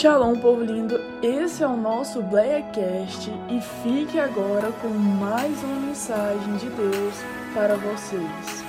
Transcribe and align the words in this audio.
Shalom, 0.00 0.40
povo 0.40 0.62
lindo! 0.62 0.94
Esse 1.22 1.62
é 1.62 1.66
o 1.66 1.76
nosso 1.76 2.22
Blackcast 2.22 3.30
e 3.50 3.60
fique 3.60 4.18
agora 4.18 4.72
com 4.80 4.88
mais 4.88 5.62
uma 5.62 5.78
mensagem 5.88 6.56
de 6.56 6.70
Deus 6.70 7.14
para 7.52 7.76
vocês. 7.76 8.64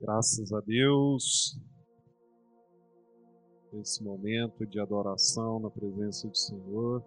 Graças 0.00 0.50
a 0.50 0.60
Deus, 0.60 1.60
esse 3.82 4.02
momento 4.02 4.66
de 4.66 4.80
adoração 4.80 5.60
na 5.60 5.68
presença 5.68 6.26
do 6.26 6.34
Senhor. 6.34 7.04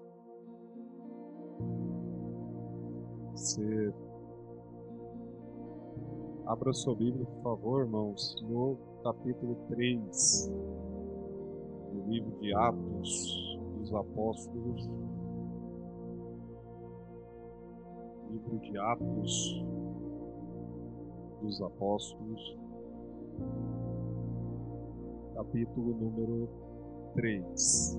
Você 3.32 3.92
abra 6.52 6.74
sua 6.74 6.94
Bíblia, 6.94 7.26
por 7.26 7.44
favor, 7.44 7.82
irmãos, 7.86 8.36
no 8.42 8.78
capítulo 9.06 9.56
3 9.70 10.52
do 11.94 12.10
livro 12.10 12.38
de 12.42 12.54
Atos 12.54 13.58
dos 13.78 13.94
Apóstolos. 13.94 14.90
Livro 18.30 18.60
de 18.60 18.78
Atos 18.78 19.66
dos 21.42 21.62
Apóstolos, 21.62 22.58
capítulo 25.34 25.96
número 25.96 26.50
3. 27.14 27.98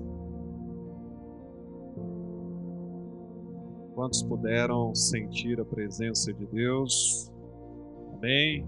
Quantos 3.95 4.21
puderam 4.21 4.93
sentir 4.93 5.59
a 5.59 5.65
presença 5.65 6.31
de 6.31 6.45
Deus? 6.45 7.32
Amém. 8.23 8.65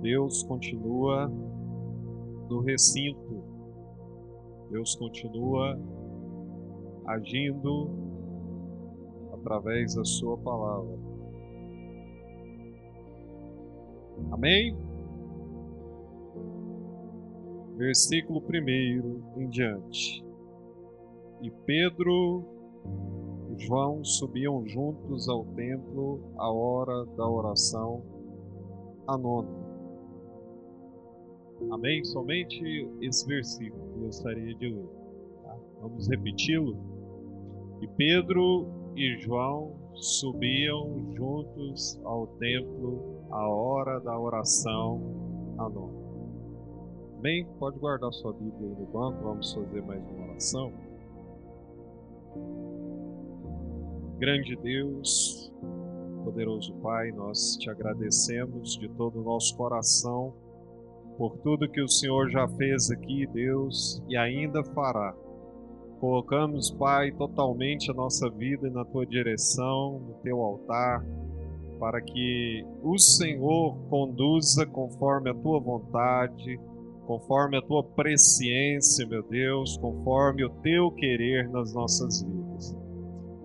Deus 0.00 0.42
continua 0.42 1.28
no 2.50 2.60
recinto. 2.62 3.44
Deus 4.68 4.96
continua 4.96 5.78
agindo 7.06 7.90
através 9.32 9.94
da 9.94 10.04
sua 10.04 10.36
palavra. 10.38 10.98
Amém? 14.32 14.76
Versículo 17.76 18.42
1 18.42 19.40
em 19.42 19.48
diante. 19.48 20.24
E 21.40 21.52
Pedro 21.64 22.44
João 23.58 24.04
subiam 24.04 24.66
juntos 24.66 25.28
ao 25.28 25.44
templo 25.44 26.20
à 26.38 26.50
hora 26.50 27.04
da 27.16 27.28
oração, 27.28 28.02
a 29.06 29.16
nona. 29.16 29.48
Amém? 31.70 32.02
Somente 32.04 32.88
esse 33.00 33.26
versículo 33.26 33.82
eu 33.94 34.06
gostaria 34.06 34.54
de 34.54 34.68
ler. 34.68 34.88
Tá? 35.42 35.56
Vamos 35.80 36.08
repeti-lo? 36.08 36.76
E 37.80 37.88
Pedro 37.88 38.66
e 38.96 39.16
João 39.18 39.72
subiam 39.94 41.12
juntos 41.14 42.00
ao 42.04 42.26
templo 42.38 43.22
à 43.30 43.48
hora 43.48 44.00
da 44.00 44.18
oração, 44.18 45.00
a 45.58 45.68
nona. 45.68 46.02
Amém? 47.18 47.46
Pode 47.58 47.78
guardar 47.78 48.12
sua 48.12 48.32
Bíblia 48.32 48.68
aí 48.68 48.80
no 48.80 48.86
banco, 48.86 49.22
vamos 49.22 49.52
fazer 49.52 49.82
mais 49.82 50.02
uma 50.10 50.24
oração. 50.24 50.72
Grande 54.22 54.54
Deus, 54.54 55.52
poderoso 56.22 56.72
Pai, 56.74 57.10
nós 57.10 57.56
te 57.56 57.68
agradecemos 57.68 58.78
de 58.78 58.88
todo 58.90 59.18
o 59.18 59.24
nosso 59.24 59.56
coração 59.56 60.32
por 61.18 61.38
tudo 61.38 61.68
que 61.68 61.82
o 61.82 61.88
Senhor 61.88 62.30
já 62.30 62.46
fez 62.46 62.88
aqui, 62.92 63.26
Deus, 63.26 64.00
e 64.08 64.16
ainda 64.16 64.62
fará. 64.62 65.12
Colocamos, 65.98 66.70
Pai, 66.70 67.10
totalmente 67.10 67.90
a 67.90 67.94
nossa 67.94 68.30
vida 68.30 68.70
na 68.70 68.84
tua 68.84 69.04
direção, 69.04 69.98
no 69.98 70.14
teu 70.22 70.40
altar, 70.40 71.04
para 71.80 72.00
que 72.00 72.64
o 72.80 72.96
Senhor 72.98 73.76
conduza 73.90 74.64
conforme 74.66 75.30
a 75.30 75.34
tua 75.34 75.58
vontade, 75.58 76.60
conforme 77.08 77.56
a 77.56 77.62
tua 77.62 77.82
presciência, 77.82 79.04
meu 79.04 79.24
Deus, 79.24 79.76
conforme 79.78 80.44
o 80.44 80.50
teu 80.62 80.92
querer 80.92 81.48
nas 81.48 81.74
nossas 81.74 82.22
vidas. 82.22 82.51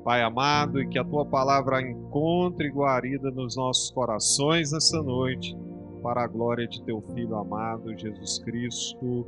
Pai 0.07 0.21
amado, 0.21 0.81
e 0.81 0.87
que 0.87 0.97
a 0.97 1.03
tua 1.03 1.25
palavra 1.25 1.81
encontre 1.81 2.69
guarida 2.69 3.29
nos 3.29 3.57
nossos 3.57 3.91
corações 3.91 4.71
nessa 4.71 5.03
noite, 5.03 5.53
para 6.01 6.23
a 6.23 6.27
glória 6.27 6.65
de 6.65 6.81
teu 6.83 7.01
Filho 7.13 7.35
amado, 7.35 7.93
Jesus 7.93 8.39
Cristo. 8.39 9.25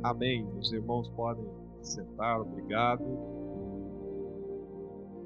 Amém. 0.00 0.46
Os 0.56 0.72
irmãos 0.72 1.08
podem 1.16 1.44
sentar, 1.82 2.40
obrigado. 2.40 3.02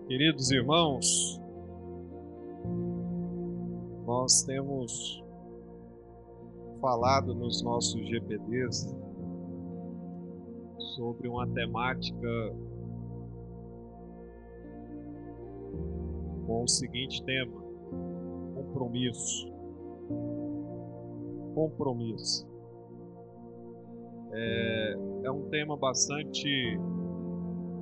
Queridos 0.08 0.50
irmãos, 0.50 1.38
nós 4.06 4.42
temos 4.42 5.22
falado 6.80 7.34
nos 7.34 7.62
nossos 7.62 8.08
GPDs 8.08 8.90
sobre 10.96 11.28
uma 11.28 11.46
temática 11.46 12.54
com 16.52 16.64
o 16.64 16.68
seguinte 16.68 17.24
tema: 17.24 17.62
compromisso. 18.54 19.50
Compromisso. 21.54 22.46
É, 24.34 24.96
é 25.24 25.30
um 25.30 25.48
tema 25.48 25.76
bastante 25.76 26.78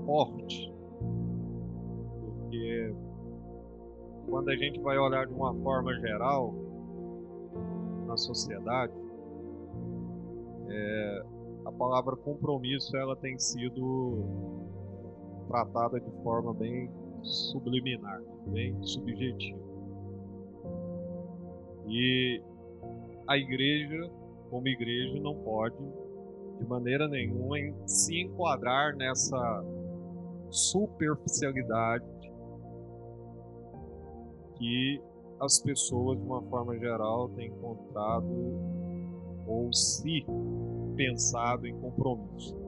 forte, 0.06 0.72
porque 2.24 2.94
quando 4.28 4.48
a 4.50 4.56
gente 4.56 4.80
vai 4.80 4.98
olhar 4.98 5.26
de 5.26 5.34
uma 5.34 5.54
forma 5.62 5.92
geral 6.00 6.54
na 8.06 8.16
sociedade, 8.16 8.92
é, 10.68 11.22
a 11.66 11.72
palavra 11.72 12.16
compromisso 12.16 12.96
ela 12.96 13.16
tem 13.16 13.38
sido 13.38 14.24
tratada 15.48 16.00
de 16.00 16.10
forma 16.22 16.54
bem 16.54 16.90
subliminar, 17.22 18.22
bem 18.46 18.80
subjetivo. 18.82 19.60
E 21.88 22.42
a 23.26 23.36
igreja, 23.36 24.10
como 24.50 24.68
igreja, 24.68 25.20
não 25.20 25.34
pode 25.42 25.76
de 26.58 26.66
maneira 26.66 27.08
nenhuma 27.08 27.56
se 27.86 28.20
enquadrar 28.20 28.94
nessa 28.96 29.64
superficialidade 30.50 32.04
que 34.56 35.02
as 35.40 35.58
pessoas, 35.58 36.18
de 36.18 36.24
uma 36.24 36.42
forma 36.42 36.78
geral, 36.78 37.30
têm 37.30 37.48
encontrado 37.48 38.28
ou 39.46 39.72
se 39.72 40.24
pensado 40.96 41.66
em 41.66 41.74
compromisso. 41.80 42.59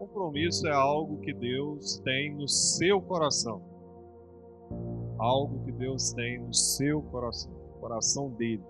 Compromisso 0.00 0.66
é 0.66 0.72
algo 0.72 1.18
que 1.18 1.30
Deus 1.30 1.98
tem 1.98 2.34
no 2.34 2.48
seu 2.48 3.02
coração. 3.02 3.60
Algo 5.18 5.62
que 5.62 5.72
Deus 5.72 6.14
tem 6.14 6.40
no 6.40 6.54
seu 6.54 7.02
coração, 7.02 7.52
coração 7.78 8.30
dele. 8.30 8.64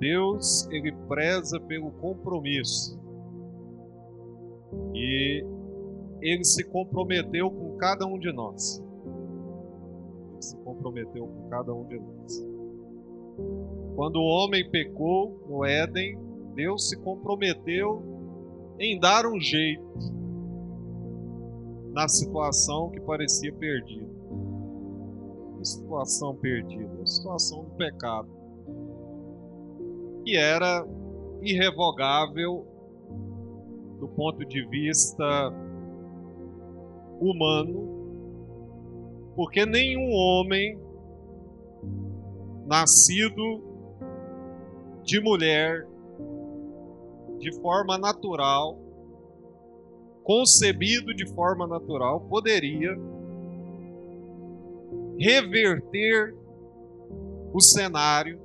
Deus, 0.00 0.66
ele 0.70 0.92
preza 1.08 1.60
pelo 1.60 1.90
compromisso. 1.90 2.98
E 4.94 5.44
ele 6.22 6.42
se 6.42 6.64
comprometeu 6.64 7.50
com 7.50 7.76
cada 7.76 8.06
um 8.06 8.18
de 8.18 8.32
nós. 8.32 8.82
Ele 10.32 10.42
se 10.42 10.56
comprometeu 10.56 11.26
com 11.26 11.50
cada 11.50 11.74
um 11.74 11.84
de 11.84 12.00
nós. 12.00 12.46
Quando 13.94 14.16
o 14.16 14.24
homem 14.24 14.70
pecou 14.70 15.38
no 15.46 15.66
Éden, 15.66 16.18
Deus 16.54 16.88
se 16.88 16.96
comprometeu 16.96 18.11
em 18.78 18.98
dar 18.98 19.26
um 19.26 19.40
jeito 19.40 19.82
na 21.92 22.08
situação 22.08 22.90
que 22.90 23.00
parecia 23.00 23.52
perdida. 23.52 24.10
Que 25.58 25.64
situação 25.64 26.34
perdida? 26.36 27.02
A 27.02 27.06
situação 27.06 27.64
do 27.64 27.70
pecado. 27.72 28.28
Que 30.24 30.36
era 30.36 30.86
irrevogável 31.42 32.66
do 33.98 34.08
ponto 34.08 34.44
de 34.44 34.66
vista 34.68 35.24
humano, 37.20 37.88
porque 39.36 39.64
nenhum 39.64 40.10
homem 40.10 40.76
nascido 42.66 43.62
de 45.04 45.20
mulher 45.20 45.86
de 47.42 47.52
forma 47.60 47.98
natural, 47.98 48.78
concebido 50.22 51.12
de 51.12 51.28
forma 51.34 51.66
natural, 51.66 52.20
poderia 52.20 52.96
reverter 55.18 56.36
o 57.52 57.60
cenário 57.60 58.40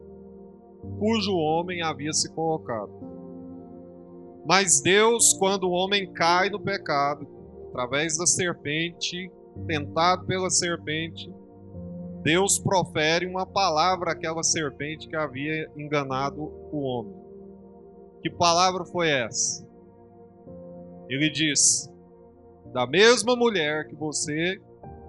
cujo 0.97 1.35
homem 1.35 1.83
havia 1.83 2.11
se 2.11 2.33
colocado. 2.33 2.91
Mas 4.44 4.81
Deus, 4.81 5.33
quando 5.33 5.65
o 5.65 5.71
homem 5.71 6.11
cai 6.11 6.49
no 6.49 6.59
pecado, 6.59 7.27
através 7.69 8.17
da 8.17 8.25
serpente, 8.25 9.31
tentado 9.67 10.25
pela 10.25 10.49
serpente, 10.49 11.31
Deus 12.23 12.57
profere 12.57 13.27
uma 13.27 13.45
palavra 13.45 14.13
àquela 14.13 14.41
serpente 14.41 15.07
que 15.07 15.15
havia 15.15 15.69
enganado 15.77 16.41
o 16.71 16.79
homem. 16.79 17.26
Que 18.27 18.35
palavra 18.35 18.83
foi 18.83 19.09
essa? 19.09 19.65
Ele 21.07 21.29
diz: 21.29 21.89
Da 22.74 22.85
mesma 22.85 23.38
mulher 23.38 23.88
que 23.88 23.95
você 23.95 24.62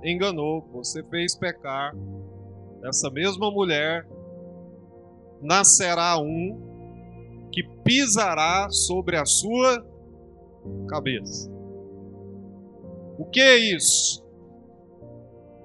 enganou, 0.04 0.62
que 0.62 0.70
você 0.70 1.02
fez 1.02 1.34
pecar, 1.34 1.96
dessa 2.80 3.10
mesma 3.10 3.50
mulher 3.50 4.06
nascerá 5.42 6.16
um 6.20 7.48
que 7.50 7.64
pisará 7.82 8.70
sobre 8.70 9.16
a 9.16 9.24
sua 9.24 9.84
cabeça. 10.88 11.50
O 13.18 13.24
que 13.24 13.40
é 13.40 13.56
isso? 13.56 14.24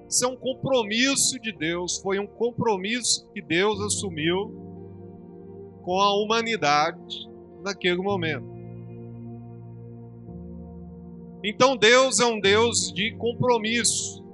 Isso 0.08 0.24
é 0.24 0.28
um 0.28 0.36
compromisso 0.36 1.38
de 1.38 1.52
Deus, 1.52 1.98
foi 1.98 2.18
um 2.18 2.26
compromisso 2.26 3.30
que 3.32 3.40
Deus 3.40 3.80
assumiu 3.80 4.52
com 5.84 6.00
a 6.00 6.20
humanidade 6.20 7.32
naquele 7.64 8.00
momento. 8.00 8.54
Então 11.42 11.76
Deus 11.76 12.20
é 12.20 12.24
um 12.24 12.40
Deus 12.40 12.92
de 12.92 13.14
compromisso. 13.16 14.24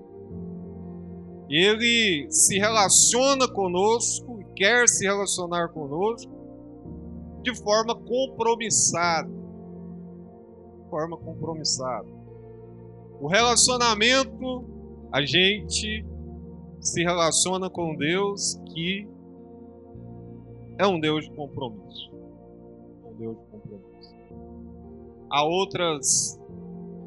Ele 1.49 2.31
se 2.31 2.59
relaciona 2.59 3.49
conosco, 3.49 4.45
quer 4.55 4.89
se 4.89 5.05
relacionar 5.05 5.69
conosco 5.71 6.31
de 7.43 7.53
forma 7.57 7.97
compromissada. 7.97 9.29
De 9.29 10.89
forma 10.89 11.17
compromissada. 11.17 12.07
O 13.21 13.27
relacionamento 13.27 14.65
a 15.11 15.23
gente 15.23 16.07
se 16.81 17.03
relaciona 17.03 17.69
com 17.69 17.97
Deus 17.97 18.61
que 18.73 19.09
é 20.79 20.87
um 20.87 20.99
Deus 20.99 21.25
de 21.25 21.35
compromisso. 21.35 22.20
Deus 23.21 23.37
de 23.37 23.45
compromisso. 23.51 24.15
Há 25.31 25.45
outras 25.45 26.41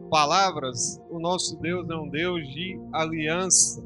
palavras, 0.10 1.02
o 1.10 1.20
nosso 1.20 1.60
Deus 1.60 1.90
é 1.90 1.96
um 1.96 2.08
Deus 2.08 2.48
de 2.50 2.80
aliança. 2.94 3.84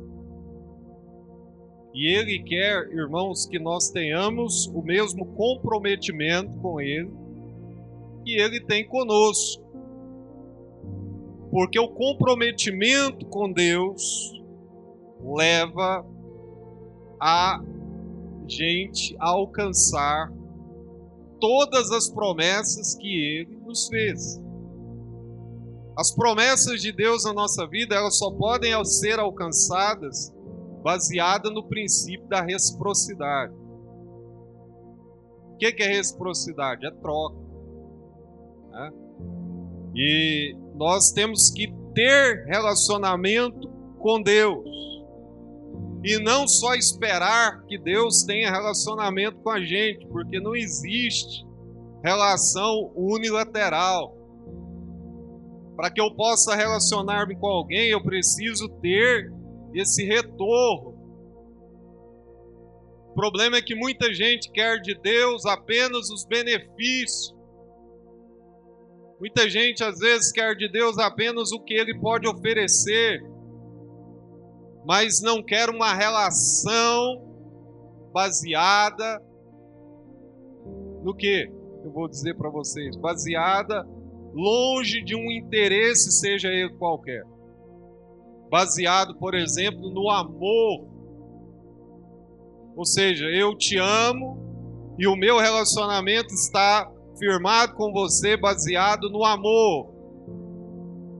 E 1.94 2.13
Ele 2.13 2.44
quer, 2.44 2.91
irmãos, 2.91 3.45
que 3.45 3.57
nós 3.57 3.89
tenhamos 3.89 4.68
o 4.68 4.81
mesmo 4.81 5.25
comprometimento 5.33 6.51
com 6.59 6.81
Ele 6.81 7.12
que 8.25 8.35
Ele 8.35 8.59
tem 8.59 8.85
conosco. 8.85 9.63
Porque 11.50 11.80
o 11.80 11.88
comprometimento 11.88 13.25
com 13.27 13.50
Deus 13.51 14.33
leva 15.23 16.06
a 17.19 17.63
gente 18.45 19.15
a 19.18 19.30
alcançar 19.30 20.37
todas 21.39 21.92
as 21.92 22.10
promessas 22.10 22.95
que 22.95 23.07
ele 23.07 23.57
nos 23.66 23.88
fez. 23.88 24.39
As 25.98 26.13
promessas 26.13 26.81
de 26.81 26.92
Deus 26.92 27.24
na 27.24 27.34
nossa 27.34 27.68
vida, 27.68 27.95
elas 27.95 28.18
só 28.18 28.30
podem 28.31 28.72
ser 28.86 29.19
alcançadas 29.19 30.31
baseada 30.84 31.50
no 31.50 31.68
princípio 31.68 32.28
da 32.28 32.42
reciprocidade. 32.42 33.54
O 35.54 35.57
que 35.57 35.81
é 35.81 35.88
reciprocidade? 35.88 36.86
É 36.86 36.92
troca. 36.92 37.36
Né? 38.69 38.92
E 39.95 40.56
nós 40.75 41.12
temos 41.12 41.50
que 41.50 41.74
ter 41.95 42.45
relacionamento 42.45 43.68
com 43.98 44.22
Deus. 44.22 44.63
E 46.03 46.19
não 46.19 46.47
só 46.47 46.75
esperar 46.75 47.63
que 47.65 47.77
Deus 47.77 48.23
tenha 48.23 48.51
relacionamento 48.51 49.38
com 49.39 49.49
a 49.49 49.59
gente, 49.59 50.07
porque 50.07 50.39
não 50.39 50.55
existe 50.55 51.45
relação 52.03 52.91
unilateral. 52.95 54.15
Para 55.75 55.91
que 55.91 55.99
eu 55.99 56.13
possa 56.15 56.55
relacionar-me 56.55 57.35
com 57.35 57.47
alguém, 57.47 57.89
eu 57.89 58.01
preciso 58.01 58.69
ter 58.81 59.31
esse 59.73 60.05
retorno. 60.05 60.95
O 63.09 63.13
problema 63.13 63.57
é 63.57 63.61
que 63.61 63.75
muita 63.75 64.13
gente 64.13 64.51
quer 64.51 64.79
de 64.79 64.94
Deus 64.99 65.45
apenas 65.45 66.09
os 66.09 66.25
benefícios 66.25 67.38
Muita 69.19 69.49
gente 69.49 69.83
às 69.83 69.97
vezes 69.97 70.31
quer 70.31 70.55
de 70.55 70.71
Deus 70.71 70.97
apenas 70.99 71.51
o 71.51 71.59
que 71.59 71.73
ele 71.73 71.97
pode 71.99 72.27
oferecer, 72.27 73.19
mas 74.88 75.22
não 75.22 75.44
quer 75.44 75.69
uma 75.69 75.94
relação 75.94 77.22
baseada 78.13 79.22
no 81.04 81.13
que? 81.13 81.51
Eu 81.84 81.92
vou 81.92 82.07
dizer 82.07 82.38
para 82.38 82.50
vocês, 82.50 82.95
baseada 82.95 83.86
longe 84.34 85.04
de 85.04 85.13
um 85.13 85.30
interesse, 85.30 86.10
seja 86.10 86.48
ele 86.48 86.74
qualquer. 86.78 87.25
Baseado, 88.50 89.13
por 89.16 89.36
exemplo, 89.36 89.89
no 89.89 90.10
amor. 90.10 90.88
Ou 92.78 92.86
seja, 92.86 93.25
eu 93.25 93.57
te 93.57 93.78
amo 93.78 94.95
e 94.98 95.06
o 95.06 95.18
meu 95.18 95.38
relacionamento 95.38 96.33
está 96.33 96.90
firmado 97.19 97.74
com 97.74 97.92
você 97.92 98.38
baseado 98.38 99.10
no 99.10 99.25
amor 99.25 99.98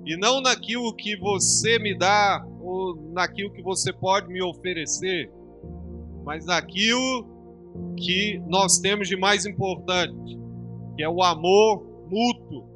e 0.06 0.16
não 0.16 0.40
naquilo 0.40 0.96
que 0.96 1.18
você 1.18 1.78
me 1.80 1.98
dá 1.98 2.48
naquilo 3.12 3.52
que 3.52 3.62
você 3.62 3.92
pode 3.94 4.28
me 4.28 4.42
oferecer, 4.42 5.32
mas 6.24 6.46
naquilo 6.46 7.26
que 7.96 8.42
nós 8.48 8.80
temos 8.80 9.08
de 9.08 9.16
mais 9.16 9.46
importante, 9.46 10.38
que 10.96 11.04
é 11.04 11.10
o 11.10 11.24
amor 11.24 11.84
mútuo. 12.10 12.68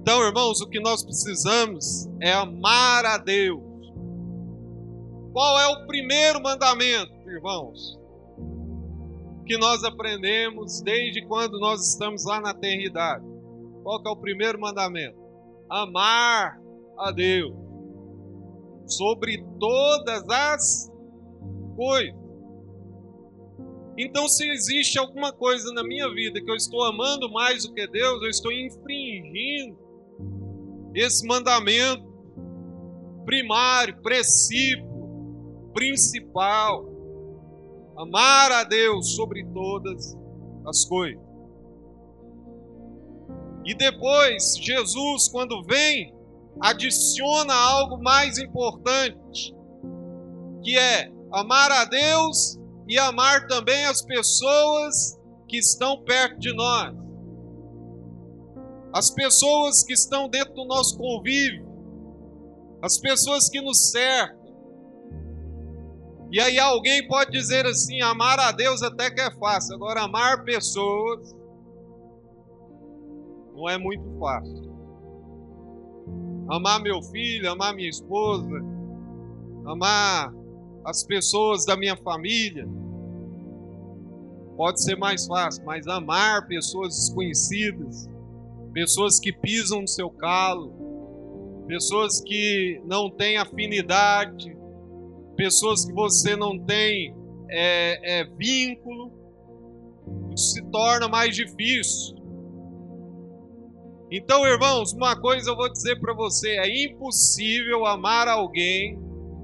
Então, 0.00 0.22
irmãos, 0.22 0.60
o 0.60 0.68
que 0.68 0.80
nós 0.80 1.02
precisamos 1.02 2.08
é 2.20 2.32
amar 2.32 3.04
a 3.04 3.18
Deus. 3.18 3.62
Qual 5.32 5.58
é 5.58 5.66
o 5.68 5.86
primeiro 5.86 6.40
mandamento, 6.42 7.12
irmãos? 7.28 7.98
que 9.46 9.56
nós 9.56 9.84
aprendemos 9.84 10.80
desde 10.80 11.24
quando 11.24 11.60
nós 11.60 11.88
estamos 11.88 12.24
lá 12.24 12.40
na 12.40 12.50
eternidade. 12.50 13.24
Qual 13.82 14.02
é 14.04 14.10
o 14.10 14.16
primeiro 14.16 14.60
mandamento? 14.60 15.16
Amar 15.70 16.60
a 16.98 17.12
Deus 17.12 17.65
sobre 18.86 19.44
todas 19.58 20.28
as 20.28 20.92
coisas. 21.76 22.26
Então, 23.98 24.28
se 24.28 24.46
existe 24.48 24.98
alguma 24.98 25.32
coisa 25.32 25.72
na 25.72 25.82
minha 25.82 26.12
vida 26.12 26.40
que 26.40 26.50
eu 26.50 26.54
estou 26.54 26.84
amando 26.84 27.30
mais 27.30 27.66
do 27.66 27.72
que 27.72 27.86
Deus, 27.86 28.22
eu 28.22 28.28
estou 28.28 28.52
infringindo 28.52 29.78
esse 30.94 31.26
mandamento 31.26 32.04
primário, 33.24 34.00
princípio, 34.02 34.86
principal 35.72 36.96
amar 37.96 38.52
a 38.52 38.64
Deus 38.64 39.14
sobre 39.14 39.44
todas 39.46 40.16
as 40.66 40.84
coisas. 40.84 41.24
E 43.64 43.74
depois, 43.74 44.56
Jesus, 44.58 45.28
quando 45.28 45.62
vem, 45.64 46.14
adiciona 46.60 47.54
algo 47.54 48.02
mais 48.02 48.38
importante, 48.38 49.54
que 50.62 50.78
é 50.78 51.10
amar 51.32 51.70
a 51.70 51.84
Deus 51.84 52.58
e 52.88 52.98
amar 52.98 53.46
também 53.46 53.84
as 53.86 54.02
pessoas 54.02 55.18
que 55.48 55.58
estão 55.58 56.02
perto 56.04 56.38
de 56.38 56.52
nós. 56.54 56.94
As 58.92 59.10
pessoas 59.10 59.82
que 59.82 59.92
estão 59.92 60.28
dentro 60.28 60.54
do 60.54 60.64
nosso 60.64 60.96
convívio, 60.96 61.66
as 62.82 62.98
pessoas 62.98 63.48
que 63.48 63.60
nos 63.60 63.90
cercam, 63.90 64.46
e 66.30 66.40
aí 66.40 66.58
alguém 66.58 67.06
pode 67.06 67.30
dizer 67.30 67.66
assim: 67.66 68.00
amar 68.00 68.38
a 68.40 68.52
Deus 68.52 68.82
até 68.82 69.10
que 69.10 69.20
é 69.20 69.30
fácil, 69.36 69.74
agora 69.74 70.02
amar 70.02 70.44
pessoas 70.44 71.34
não 73.54 73.68
é 73.68 73.78
muito 73.78 74.18
fácil. 74.18 74.75
Amar 76.48 76.80
meu 76.80 77.02
filho, 77.02 77.50
amar 77.50 77.74
minha 77.74 77.88
esposa, 77.88 78.64
amar 79.64 80.32
as 80.84 81.02
pessoas 81.02 81.64
da 81.64 81.76
minha 81.76 81.96
família 81.96 82.66
pode 84.56 84.82
ser 84.82 84.96
mais 84.96 85.26
fácil, 85.26 85.64
mas 85.64 85.86
amar 85.86 86.46
pessoas 86.46 86.94
desconhecidas, 86.94 88.08
pessoas 88.72 89.18
que 89.20 89.32
pisam 89.32 89.82
no 89.82 89.88
seu 89.88 90.08
calo, 90.08 91.64
pessoas 91.66 92.20
que 92.20 92.80
não 92.84 93.10
têm 93.10 93.36
afinidade, 93.36 94.56
pessoas 95.36 95.84
que 95.84 95.92
você 95.92 96.34
não 96.36 96.58
tem 96.58 97.14
é, 97.50 98.20
é, 98.20 98.24
vínculo, 98.24 99.12
isso 100.34 100.54
se 100.54 100.62
torna 100.70 101.08
mais 101.08 101.34
difícil. 101.34 102.15
Então, 104.10 104.46
irmãos, 104.46 104.92
uma 104.92 105.20
coisa 105.20 105.50
eu 105.50 105.56
vou 105.56 105.70
dizer 105.70 105.98
para 105.98 106.14
você: 106.14 106.50
é 106.50 106.84
impossível 106.84 107.84
amar 107.84 108.28
alguém 108.28 108.96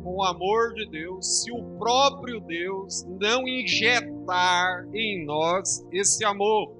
com 0.02 0.16
o 0.16 0.22
amor 0.22 0.72
de 0.74 0.88
Deus 0.88 1.42
se 1.42 1.52
o 1.52 1.62
próprio 1.78 2.40
Deus 2.40 3.04
não 3.20 3.46
injetar 3.46 4.86
em 4.94 5.24
nós 5.24 5.84
esse 5.92 6.24
amor. 6.24 6.74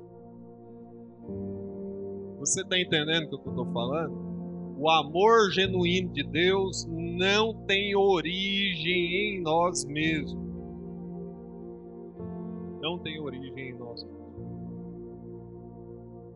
Você 2.38 2.62
está 2.62 2.78
entendendo 2.78 3.32
o 3.32 3.38
que 3.38 3.48
eu 3.48 3.52
estou 3.52 3.72
falando? 3.72 4.32
O 4.78 4.90
amor 4.90 5.50
genuíno 5.52 6.12
de 6.12 6.24
Deus 6.24 6.86
não 6.88 7.54
tem 7.66 7.94
origem 7.94 9.36
em 9.36 9.40
nós 9.40 9.84
mesmos. 9.84 10.42
Não 12.80 12.98
tem 12.98 13.20
origem 13.20 13.70
em 13.70 13.74
nós 13.74 14.02
mesmos. 14.02 14.21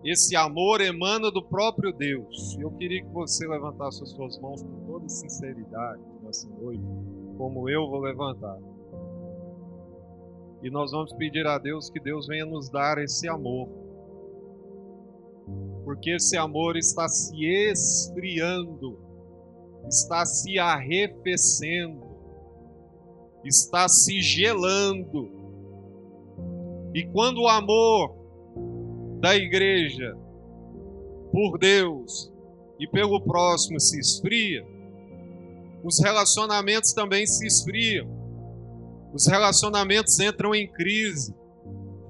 Esse 0.04 0.36
amor 0.36 0.80
emana 0.80 1.30
do 1.30 1.42
próprio 1.42 1.92
Deus. 1.92 2.56
Eu 2.60 2.70
queria 2.72 3.02
que 3.02 3.10
você 3.10 3.46
levantasse 3.46 4.02
as 4.02 4.10
suas 4.10 4.38
mãos 4.38 4.62
com 4.62 4.86
toda 4.86 5.08
sinceridade 5.08 6.02
nessa 6.22 6.48
noite, 6.48 6.82
como 7.36 7.68
eu 7.68 7.88
vou 7.88 8.00
levantar. 8.00 8.58
E 10.62 10.70
nós 10.70 10.90
vamos 10.90 11.12
pedir 11.12 11.46
a 11.46 11.58
Deus 11.58 11.90
que 11.90 12.00
Deus 12.00 12.26
venha 12.26 12.46
nos 12.46 12.68
dar 12.68 12.98
esse 12.98 13.28
amor. 13.28 13.68
Porque 15.84 16.10
esse 16.10 16.36
amor 16.36 16.76
está 16.76 17.08
se 17.08 17.44
esfriando, 17.44 18.98
está 19.88 20.24
se 20.24 20.58
arrefecendo, 20.58 22.06
está 23.44 23.88
se 23.88 24.20
gelando. 24.20 25.30
E 26.94 27.06
quando 27.12 27.42
o 27.42 27.48
amor 27.48 28.25
da 29.20 29.36
igreja 29.36 30.16
por 31.32 31.58
Deus 31.58 32.32
e 32.78 32.86
pelo 32.86 33.20
próximo 33.20 33.80
se 33.80 33.98
esfria, 33.98 34.66
os 35.86 35.98
relacionamentos 36.00 36.92
também 36.92 37.26
se 37.26 37.46
esfriam. 37.46 38.08
Os 39.14 39.26
relacionamentos 39.26 40.18
entram 40.18 40.54
em 40.54 40.66
crise. 40.66 41.34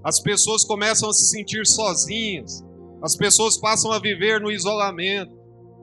As 0.03 0.19
pessoas 0.19 0.65
começam 0.65 1.11
a 1.11 1.13
se 1.13 1.27
sentir 1.27 1.67
sozinhas. 1.67 2.65
As 3.03 3.15
pessoas 3.15 3.59
passam 3.59 3.93
a 3.93 3.99
viver 3.99 4.41
no 4.41 4.51
isolamento. 4.51 5.37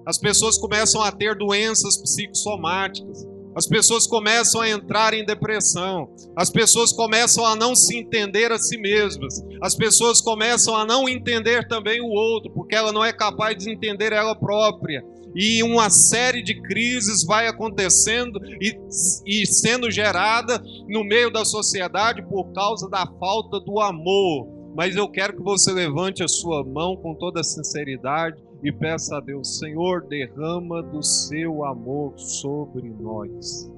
As 0.06 0.18
pessoas 0.18 0.58
começam 0.58 1.02
a 1.02 1.12
ter 1.12 1.38
doenças 1.38 1.96
psicossomáticas. 1.98 3.26
As 3.56 3.68
pessoas 3.68 4.08
começam 4.08 4.62
a 4.62 4.70
entrar 4.70 5.14
em 5.14 5.26
depressão. 5.26 6.10
As 6.36 6.50
pessoas 6.50 6.92
começam 6.92 7.46
a 7.46 7.56
não 7.56 7.76
se 7.76 7.96
entender 7.98 8.52
a 8.52 8.58
si 8.58 8.78
mesmas. 8.78 9.44
As 9.62 9.76
pessoas 9.76 10.22
começam 10.22 10.76
a 10.76 10.86
não 10.86 11.08
entender 11.08 11.68
também 11.68 12.02
o 12.02 12.08
outro, 12.08 12.52
porque 12.52 12.76
ela 12.76 12.92
não 12.92 13.06
é 13.06 13.14
capaz 13.14 13.58
de 13.58 13.70
entender 13.70 14.12
ela 14.12 14.36
própria. 14.36 15.04
E 15.36 15.64
uma 15.64 15.90
série 15.90 16.44
de 16.44 16.62
crises 16.62 17.24
vai 17.24 17.48
acontecendo 17.48 18.40
e, 18.62 18.78
e 19.26 19.46
sendo 19.46 19.90
gerada 19.90 20.62
no 20.88 21.04
meio 21.04 21.32
da 21.32 21.44
sociedade 21.44 22.22
por 22.24 22.52
causa 22.54 22.90
da 22.90 23.06
falta 23.20 23.60
do 23.60 23.80
amor. 23.80 24.48
Mas 24.76 24.96
eu 24.96 25.08
quero 25.08 25.36
que 25.36 25.44
você 25.44 25.72
levante 25.72 26.24
a 26.24 26.28
sua 26.28 26.64
mão 26.64 26.96
com 26.96 27.14
toda 27.14 27.44
sinceridade 27.44 28.42
e 28.64 28.72
peça 28.72 29.18
a 29.18 29.20
Deus: 29.20 29.60
Senhor, 29.60 30.08
derrama 30.08 30.82
do 30.82 31.04
seu 31.04 31.66
amor 31.66 32.18
sobre 32.18 32.90
nós. 32.90 33.70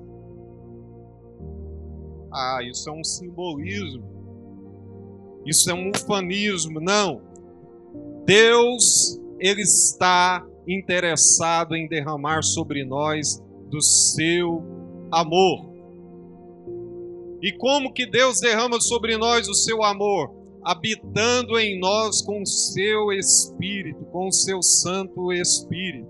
Ah, 2.31 2.59
isso 2.63 2.89
é 2.89 2.93
um 2.93 3.03
simbolismo. 3.03 4.03
Isso 5.45 5.69
é 5.69 5.73
um 5.73 5.91
ufanismo. 5.95 6.79
Não. 6.79 7.21
Deus, 8.25 9.19
Ele 9.39 9.61
está 9.61 10.45
interessado 10.67 11.75
em 11.75 11.87
derramar 11.87 12.43
sobre 12.43 12.83
nós 12.83 13.41
do 13.69 13.81
seu 13.81 14.63
amor. 15.11 15.73
E 17.41 17.51
como 17.53 17.93
que 17.93 18.05
Deus 18.05 18.39
derrama 18.39 18.81
sobre 18.81 19.17
nós 19.17 19.47
o 19.47 19.53
seu 19.53 19.83
amor? 19.83 20.44
Habitando 20.65 21.59
em 21.59 21.79
nós 21.79 22.23
com 22.23 22.41
o 22.41 22.45
seu 22.45 23.13
Espírito, 23.13 24.03
com 24.05 24.27
o 24.27 24.31
seu 24.31 24.63
Santo 24.63 25.31
Espírito. 25.31 26.09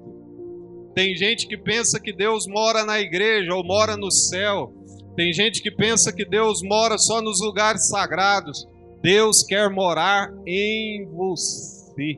Tem 0.96 1.14
gente 1.14 1.46
que 1.46 1.58
pensa 1.58 2.00
que 2.00 2.14
Deus 2.14 2.48
mora 2.48 2.86
na 2.86 3.02
igreja 3.02 3.54
ou 3.54 3.66
mora 3.66 3.98
no 3.98 4.10
céu. 4.10 4.74
Tem 5.14 5.34
gente 5.34 5.62
que 5.62 5.70
pensa 5.70 6.14
que 6.14 6.24
Deus 6.24 6.62
mora 6.64 6.98
só 6.98 7.22
nos 7.22 7.42
lugares 7.42 7.90
sagrados. 7.90 8.66
Deus 9.02 9.44
quer 9.44 9.70
morar 9.70 10.34
em 10.48 11.06
você. 11.08 12.18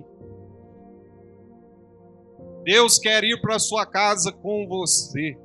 Deus 2.63 2.99
quer 2.99 3.23
ir 3.23 3.41
para 3.41 3.55
a 3.55 3.59
sua 3.59 3.85
casa 3.85 4.31
com 4.31 4.67
você. 4.67 5.35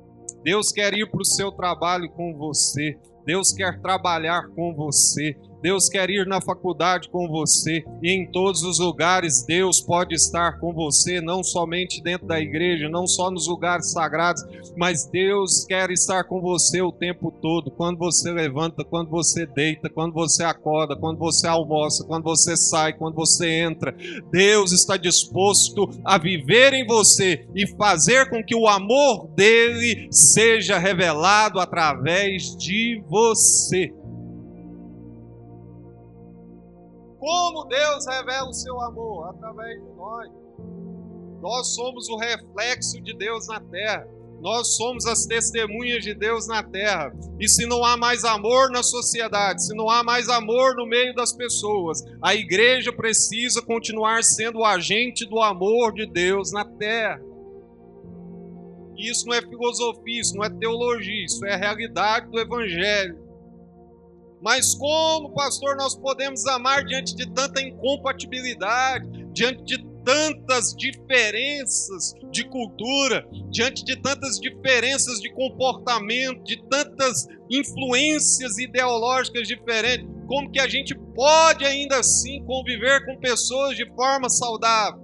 Deus 0.43 0.71
quer 0.71 0.93
ir 0.93 1.09
para 1.09 1.21
o 1.21 1.25
seu 1.25 1.51
trabalho 1.51 2.09
com 2.11 2.35
você. 2.35 2.99
Deus 3.25 3.51
quer 3.51 3.81
trabalhar 3.81 4.47
com 4.49 4.75
você. 4.75 5.35
Deus 5.63 5.87
quer 5.87 6.09
ir 6.09 6.27
na 6.27 6.41
faculdade 6.41 7.07
com 7.07 7.25
você 7.29 7.85
e 8.01 8.11
em 8.11 8.29
todos 8.29 8.63
os 8.63 8.79
lugares 8.79 9.45
Deus 9.45 9.79
pode 9.79 10.13
estar 10.13 10.59
com 10.59 10.73
você, 10.73 11.21
não 11.21 11.41
somente 11.41 12.03
dentro 12.03 12.27
da 12.27 12.37
igreja, 12.37 12.89
não 12.89 13.07
só 13.07 13.31
nos 13.31 13.47
lugares 13.47 13.93
sagrados, 13.93 14.43
mas 14.75 15.05
Deus 15.05 15.63
quer 15.65 15.89
estar 15.89 16.25
com 16.25 16.41
você 16.41 16.81
o 16.81 16.91
tempo 16.91 17.31
todo. 17.41 17.71
Quando 17.71 17.97
você 17.97 18.29
levanta, 18.29 18.83
quando 18.83 19.09
você 19.09 19.45
deita, 19.45 19.89
quando 19.89 20.11
você 20.11 20.43
acorda, 20.43 20.97
quando 20.97 21.17
você 21.17 21.47
almoça, 21.47 22.03
quando 22.03 22.25
você 22.25 22.57
sai, 22.57 22.91
quando 22.91 23.15
você 23.15 23.49
entra, 23.49 23.95
Deus 24.29 24.73
está 24.73 24.97
disposto 24.97 25.89
a 26.03 26.17
viver 26.17 26.73
em 26.73 26.85
você 26.85 27.47
e 27.55 27.65
fazer 27.77 28.29
com 28.29 28.43
que 28.43 28.53
o 28.53 28.67
amor 28.67 29.29
dele 29.29 30.09
seja 30.11 30.77
revelado 30.77 31.57
através 31.61 32.53
de 32.57 33.01
você. 33.07 33.93
Como 37.23 37.63
Deus 37.63 38.05
revela 38.05 38.49
o 38.49 38.53
seu 38.53 38.81
amor? 38.81 39.29
Através 39.29 39.81
de 39.81 39.89
nós. 39.95 40.29
Nós 41.41 41.73
somos 41.73 42.09
o 42.09 42.17
reflexo 42.17 43.01
de 43.01 43.15
Deus 43.17 43.47
na 43.47 43.61
terra. 43.61 44.05
Nós 44.41 44.75
somos 44.75 45.05
as 45.05 45.25
testemunhas 45.25 46.03
de 46.03 46.13
Deus 46.13 46.47
na 46.49 46.61
terra. 46.61 47.13
E 47.39 47.47
se 47.47 47.65
não 47.65 47.81
há 47.81 47.95
mais 47.95 48.25
amor 48.25 48.69
na 48.69 48.83
sociedade, 48.83 49.63
se 49.63 49.73
não 49.73 49.89
há 49.89 50.03
mais 50.03 50.27
amor 50.27 50.75
no 50.75 50.85
meio 50.85 51.15
das 51.15 51.31
pessoas, 51.31 52.03
a 52.21 52.35
igreja 52.35 52.91
precisa 52.91 53.61
continuar 53.61 54.21
sendo 54.21 54.59
o 54.59 54.65
agente 54.65 55.25
do 55.25 55.39
amor 55.39 55.93
de 55.93 56.05
Deus 56.05 56.51
na 56.51 56.65
terra. 56.65 57.21
Isso 58.97 59.25
não 59.27 59.33
é 59.33 59.41
filosofia, 59.41 60.19
isso 60.19 60.35
não 60.35 60.43
é 60.43 60.49
teologia, 60.49 61.23
isso 61.23 61.45
é 61.45 61.53
a 61.53 61.57
realidade 61.57 62.29
do 62.29 62.37
Evangelho. 62.37 63.22
Mas 64.43 64.75
como, 64.75 65.33
pastor, 65.33 65.77
nós 65.77 65.95
podemos 65.95 66.45
amar 66.47 66.83
diante 66.83 67.15
de 67.15 67.25
tanta 67.31 67.61
incompatibilidade, 67.61 69.07
diante 69.31 69.63
de 69.63 69.93
tantas 70.03 70.75
diferenças 70.75 72.13
de 72.29 72.43
cultura, 72.49 73.25
diante 73.49 73.85
de 73.85 73.95
tantas 73.95 74.37
diferenças 74.37 75.21
de 75.21 75.31
comportamento, 75.33 76.43
de 76.43 76.61
tantas 76.67 77.25
influências 77.49 78.57
ideológicas 78.57 79.47
diferentes, 79.47 80.09
como 80.27 80.51
que 80.51 80.59
a 80.59 80.67
gente 80.67 80.93
pode 81.15 81.65
ainda 81.65 81.99
assim 81.99 82.43
conviver 82.43 83.05
com 83.05 83.17
pessoas 83.19 83.77
de 83.77 83.89
forma 83.95 84.29
saudável? 84.29 85.02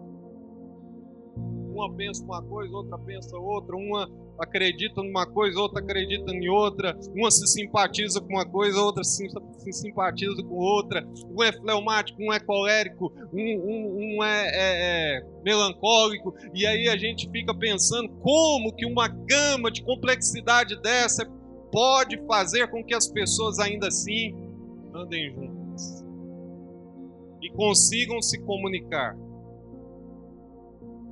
Uma 1.79 1.93
pensa 1.93 2.21
uma 2.25 2.43
coisa, 2.43 2.75
outra 2.75 2.97
pensa 2.97 3.37
outra, 3.37 3.73
uma 3.73 4.05
acredita 4.37 5.01
numa 5.01 5.25
coisa, 5.25 5.57
outra 5.57 5.79
acredita 5.79 6.29
em 6.33 6.49
outra, 6.49 6.97
uma 7.15 7.31
se 7.31 7.47
simpatiza 7.47 8.19
com 8.19 8.33
uma 8.33 8.45
coisa, 8.45 8.81
outra 8.81 9.01
se, 9.01 9.29
simpatiza 9.71 10.43
com 10.43 10.55
outra, 10.55 11.07
um 11.29 11.41
é 11.41 11.53
fleumático, 11.53 12.21
um 12.21 12.33
é 12.33 12.39
colérico, 12.39 13.13
um, 13.31 13.39
um, 13.39 14.17
um 14.17 14.23
é, 14.23 14.47
é, 14.47 15.17
é 15.17 15.25
melancólico, 15.41 16.35
e 16.53 16.67
aí 16.67 16.89
a 16.89 16.97
gente 16.97 17.29
fica 17.29 17.53
pensando 17.53 18.09
como 18.19 18.75
que 18.75 18.85
uma 18.85 19.07
gama 19.07 19.71
de 19.71 19.81
complexidade 19.81 20.81
dessa 20.81 21.25
pode 21.71 22.17
fazer 22.25 22.69
com 22.69 22.83
que 22.83 22.93
as 22.93 23.07
pessoas 23.07 23.57
ainda 23.57 23.87
assim 23.87 24.35
andem 24.93 25.31
juntas 25.31 26.05
e 27.41 27.49
consigam 27.51 28.21
se 28.21 28.37
comunicar 28.41 29.15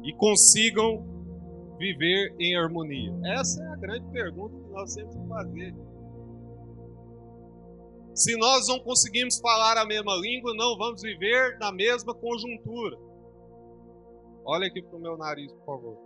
e 0.04 0.14
consigam 0.14 1.06
viver 1.78 2.36
em 2.40 2.56
harmonia? 2.56 3.14
Essa 3.40 3.64
é 3.64 3.68
a 3.68 3.76
grande 3.76 4.10
pergunta 4.12 4.56
que 4.58 4.70
nós 4.72 4.94
temos 4.94 5.16
que 5.16 5.28
fazer. 5.28 5.76
Se 8.16 8.36
nós 8.36 8.68
não 8.68 8.80
conseguimos 8.80 9.40
falar 9.40 9.78
a 9.78 9.86
mesma 9.86 10.16
língua, 10.16 10.52
não 10.56 10.76
vamos 10.76 11.04
viver 11.04 11.58
na 11.60 11.72
mesma 11.72 12.16
conjuntura. 12.16 12.98
Olha 14.44 14.68
aqui 14.68 14.82
para 14.82 14.98
o 14.98 15.00
meu 15.00 15.18
nariz, 15.18 15.52
por 15.52 15.66
favor. 15.66 15.98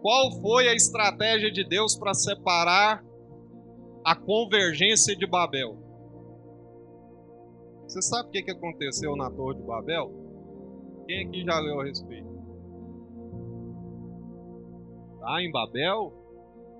qual 0.00 0.32
foi 0.40 0.68
a 0.68 0.74
estratégia 0.74 1.50
de 1.50 1.68
Deus 1.68 1.96
para 1.98 2.14
separar 2.14 3.04
a 4.04 4.16
convergência 4.16 5.14
de 5.14 5.26
Babel? 5.26 5.76
Você 7.86 8.00
sabe 8.00 8.28
o 8.28 8.32
que 8.32 8.50
aconteceu 8.50 9.16
na 9.16 9.30
Torre 9.30 9.56
de 9.56 9.62
Babel? 9.62 10.25
Quem 11.06 11.26
aqui 11.26 11.44
já 11.44 11.58
leu 11.60 11.80
a 11.80 11.84
respeito? 11.84 12.26
Lá 15.20 15.40
em 15.40 15.50
Babel, 15.50 16.12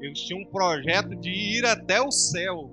eles 0.01 0.21
tinham 0.21 0.41
um 0.41 0.51
projeto 0.51 1.15
de 1.17 1.31
ir 1.31 1.65
até 1.65 2.01
o 2.01 2.11
céu. 2.11 2.71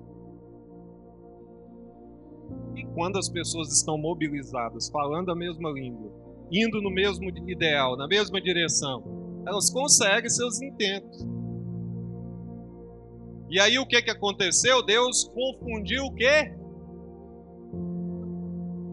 E 2.76 2.84
quando 2.94 3.18
as 3.18 3.30
pessoas 3.30 3.72
estão 3.72 3.98
mobilizadas, 3.98 4.90
falando 4.90 5.32
a 5.32 5.36
mesma 5.36 5.70
língua, 5.70 6.12
indo 6.52 6.82
no 6.82 6.90
mesmo 6.90 7.30
ideal, 7.48 7.96
na 7.98 8.08
mesma 8.08 8.42
direção, 8.42 9.04
elas 9.48 9.70
conseguem 9.70 10.30
seus 10.30 10.62
intentos. 10.62 11.26
E 13.50 13.60
aí 13.60 13.78
o 13.78 13.86
que, 13.86 14.02
que 14.02 14.10
aconteceu? 14.10 14.84
Deus 14.84 15.26
confundiu 15.26 16.06
o 16.06 16.14
quê? 16.16 16.56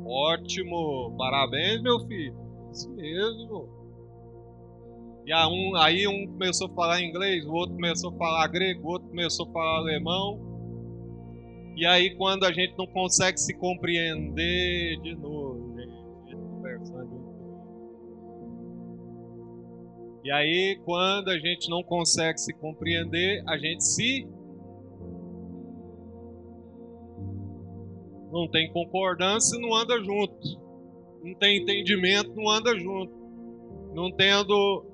Ótimo, 0.05 1.14
parabéns, 1.17 1.81
meu 1.83 2.00
filho. 2.00 2.50
Isso 2.71 2.89
mesmo. 2.91 3.69
E 5.27 5.33
aí 5.33 6.09
um 6.09 6.27
começou 6.27 6.69
a 6.69 6.75
falar 6.75 7.03
inglês, 7.03 7.47
o 7.47 7.53
outro 7.53 7.75
começou 7.75 8.11
a 8.11 8.17
falar 8.17 8.49
grego, 8.49 8.87
o 8.87 8.91
outro 8.91 9.09
começou 9.09 9.49
a 9.49 9.53
falar 9.53 9.79
alemão. 9.79 10.41
E 11.77 11.87
aí 11.87 12.17
quando 12.17 12.45
a 12.45 12.53
gente 12.53 12.77
não 12.77 12.87
consegue 12.87 13.39
se 13.39 13.55
compreender 13.55 15.00
de 15.03 15.15
novo, 15.15 15.77
gente, 15.79 16.37
conversando. 16.37 17.31
E 20.25 20.31
aí 20.33 20.81
quando 20.85 21.29
a 21.29 21.39
gente 21.39 21.71
não 21.71 21.83
consegue 21.83 22.39
se 22.39 22.53
compreender, 22.55 23.43
a 23.47 23.57
gente 23.57 23.85
se 23.85 24.27
não 28.33 28.49
tem 28.49 28.73
concordância, 28.73 29.59
não 29.59 29.75
anda 29.75 30.03
junto. 30.03 30.60
Não 31.23 31.35
tem 31.35 31.62
entendimento, 31.62 32.35
não 32.35 32.49
anda 32.49 32.79
junto. 32.79 33.12
Não 33.95 34.11
tendo 34.12 34.85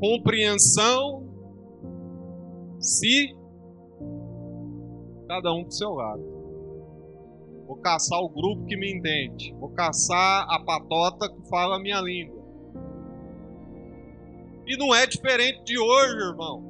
compreensão, 0.00 1.28
se 2.80 3.36
cada 5.28 5.52
um 5.52 5.62
pro 5.62 5.72
seu 5.72 5.90
lado. 5.90 6.22
Vou 7.66 7.76
caçar 7.76 8.18
o 8.18 8.28
grupo 8.28 8.64
que 8.64 8.76
me 8.76 8.92
entende. 8.92 9.54
Vou 9.60 9.68
caçar 9.70 10.44
a 10.50 10.58
patota 10.58 11.28
que 11.28 11.48
fala 11.48 11.76
a 11.76 11.78
minha 11.78 12.00
língua. 12.00 12.40
E 14.66 14.76
não 14.76 14.94
é 14.94 15.06
diferente 15.06 15.62
de 15.64 15.78
hoje, 15.78 16.16
irmão. 16.16 16.64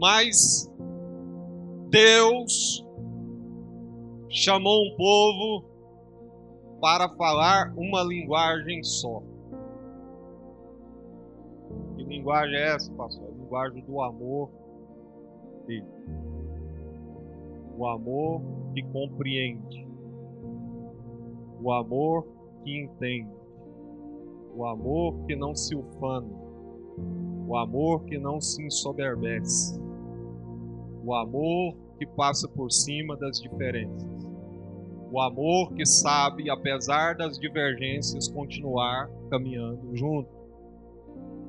Mas 0.00 0.72
Deus 1.90 2.86
chamou 4.30 4.86
um 4.86 4.96
povo 4.96 5.69
para 6.80 7.08
falar 7.10 7.72
uma 7.76 8.02
linguagem 8.02 8.82
só. 8.82 9.22
Que 11.94 12.02
linguagem 12.04 12.56
é 12.56 12.74
essa, 12.74 12.92
pastor? 12.94 13.28
A 13.28 13.32
linguagem 13.32 13.84
do 13.84 14.00
amor 14.00 14.50
dele. 15.66 15.86
O 17.76 17.86
amor 17.86 18.40
que 18.74 18.82
compreende. 18.84 19.86
O 21.62 21.70
amor 21.70 22.26
que 22.64 22.82
entende. 22.82 23.30
O 24.56 24.64
amor 24.64 25.14
que 25.26 25.36
não 25.36 25.54
se 25.54 25.76
ufana. 25.76 26.28
O 27.46 27.56
amor 27.56 28.04
que 28.04 28.18
não 28.18 28.40
se 28.40 28.64
ensoberbece. 28.64 29.78
O 31.04 31.14
amor 31.14 31.76
que 31.98 32.06
passa 32.06 32.48
por 32.48 32.70
cima 32.70 33.16
das 33.16 33.38
diferenças 33.38 34.19
o 35.10 35.20
amor 35.20 35.72
que 35.74 35.84
sabe, 35.84 36.48
apesar 36.48 37.16
das 37.16 37.38
divergências, 37.38 38.28
continuar 38.28 39.10
caminhando 39.28 39.96
junto. 39.96 40.28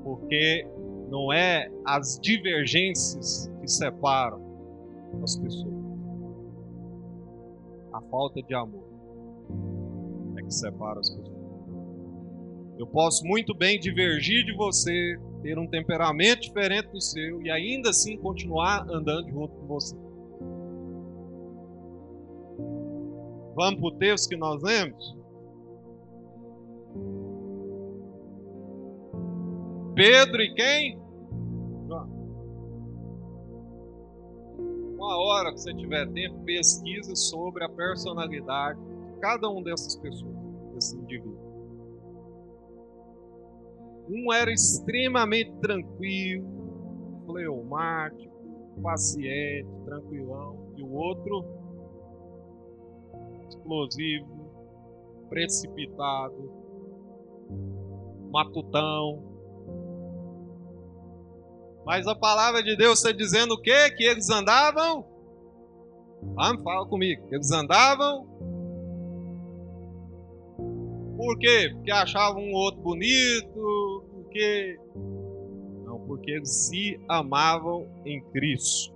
Porque 0.02 0.66
não 1.08 1.32
é 1.32 1.70
as 1.84 2.18
divergências 2.20 3.50
que 3.60 3.68
separam 3.68 4.40
as 5.22 5.36
pessoas. 5.36 5.82
A 7.92 8.00
falta 8.10 8.42
de 8.42 8.54
amor 8.54 8.84
é 10.36 10.42
que 10.42 10.52
separa 10.52 10.98
as 10.98 11.10
pessoas. 11.10 11.42
Eu 12.78 12.86
posso 12.86 13.24
muito 13.24 13.54
bem 13.54 13.78
divergir 13.78 14.44
de 14.44 14.52
você, 14.56 15.16
ter 15.42 15.58
um 15.58 15.68
temperamento 15.68 16.40
diferente 16.40 16.88
do 16.90 17.00
seu 17.00 17.42
e 17.42 17.50
ainda 17.50 17.90
assim 17.90 18.16
continuar 18.16 18.88
andando 18.90 19.30
junto 19.30 19.54
com 19.54 19.66
você. 19.66 19.96
Vamos 23.54 23.80
para 23.80 23.88
o 23.88 23.98
texto 23.98 24.28
que 24.30 24.36
nós 24.36 24.62
lemos? 24.62 25.16
Pedro 29.94 30.40
e 30.40 30.54
quem? 30.54 30.98
João. 31.86 32.08
Uma 34.96 35.16
hora 35.18 35.52
que 35.52 35.60
você 35.60 35.74
tiver 35.74 36.08
tempo, 36.12 36.42
pesquisa 36.44 37.14
sobre 37.14 37.64
a 37.64 37.68
personalidade 37.68 38.80
de 38.80 39.20
cada 39.20 39.50
um 39.50 39.62
dessas 39.62 39.96
pessoas, 39.96 40.34
desse 40.74 40.96
indivíduo. 40.96 41.36
Um 44.08 44.32
era 44.32 44.50
extremamente 44.50 45.52
tranquilo, 45.60 46.46
fleumático, 47.26 48.32
paciente, 48.82 49.68
tranquilão, 49.84 50.72
e 50.76 50.82
o 50.82 50.92
outro 50.92 51.44
explosivo, 53.62 55.26
precipitado, 55.28 56.52
matutão. 58.30 59.22
Mas 61.84 62.06
a 62.06 62.14
palavra 62.14 62.62
de 62.62 62.76
Deus 62.76 62.98
está 62.98 63.12
dizendo 63.12 63.54
o 63.54 63.60
quê? 63.60 63.90
Que 63.96 64.04
eles 64.04 64.28
andavam? 64.30 65.06
Vamos, 66.34 66.62
fala 66.62 66.86
comigo. 66.86 67.26
Eles 67.32 67.50
andavam. 67.50 68.26
Por 71.16 71.38
quê? 71.38 71.70
Porque 71.72 71.90
achavam 71.90 72.42
um 72.42 72.52
outro 72.52 72.80
bonito. 72.80 74.04
Porque. 74.12 74.78
Não, 75.84 75.98
porque 76.06 76.30
eles 76.30 76.68
se 76.68 77.00
amavam 77.08 77.88
em 78.04 78.22
Cristo. 78.30 78.94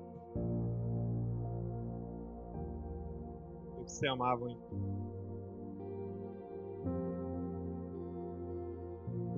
Se 3.86 4.06
amavam 4.06 4.50
em 4.50 4.58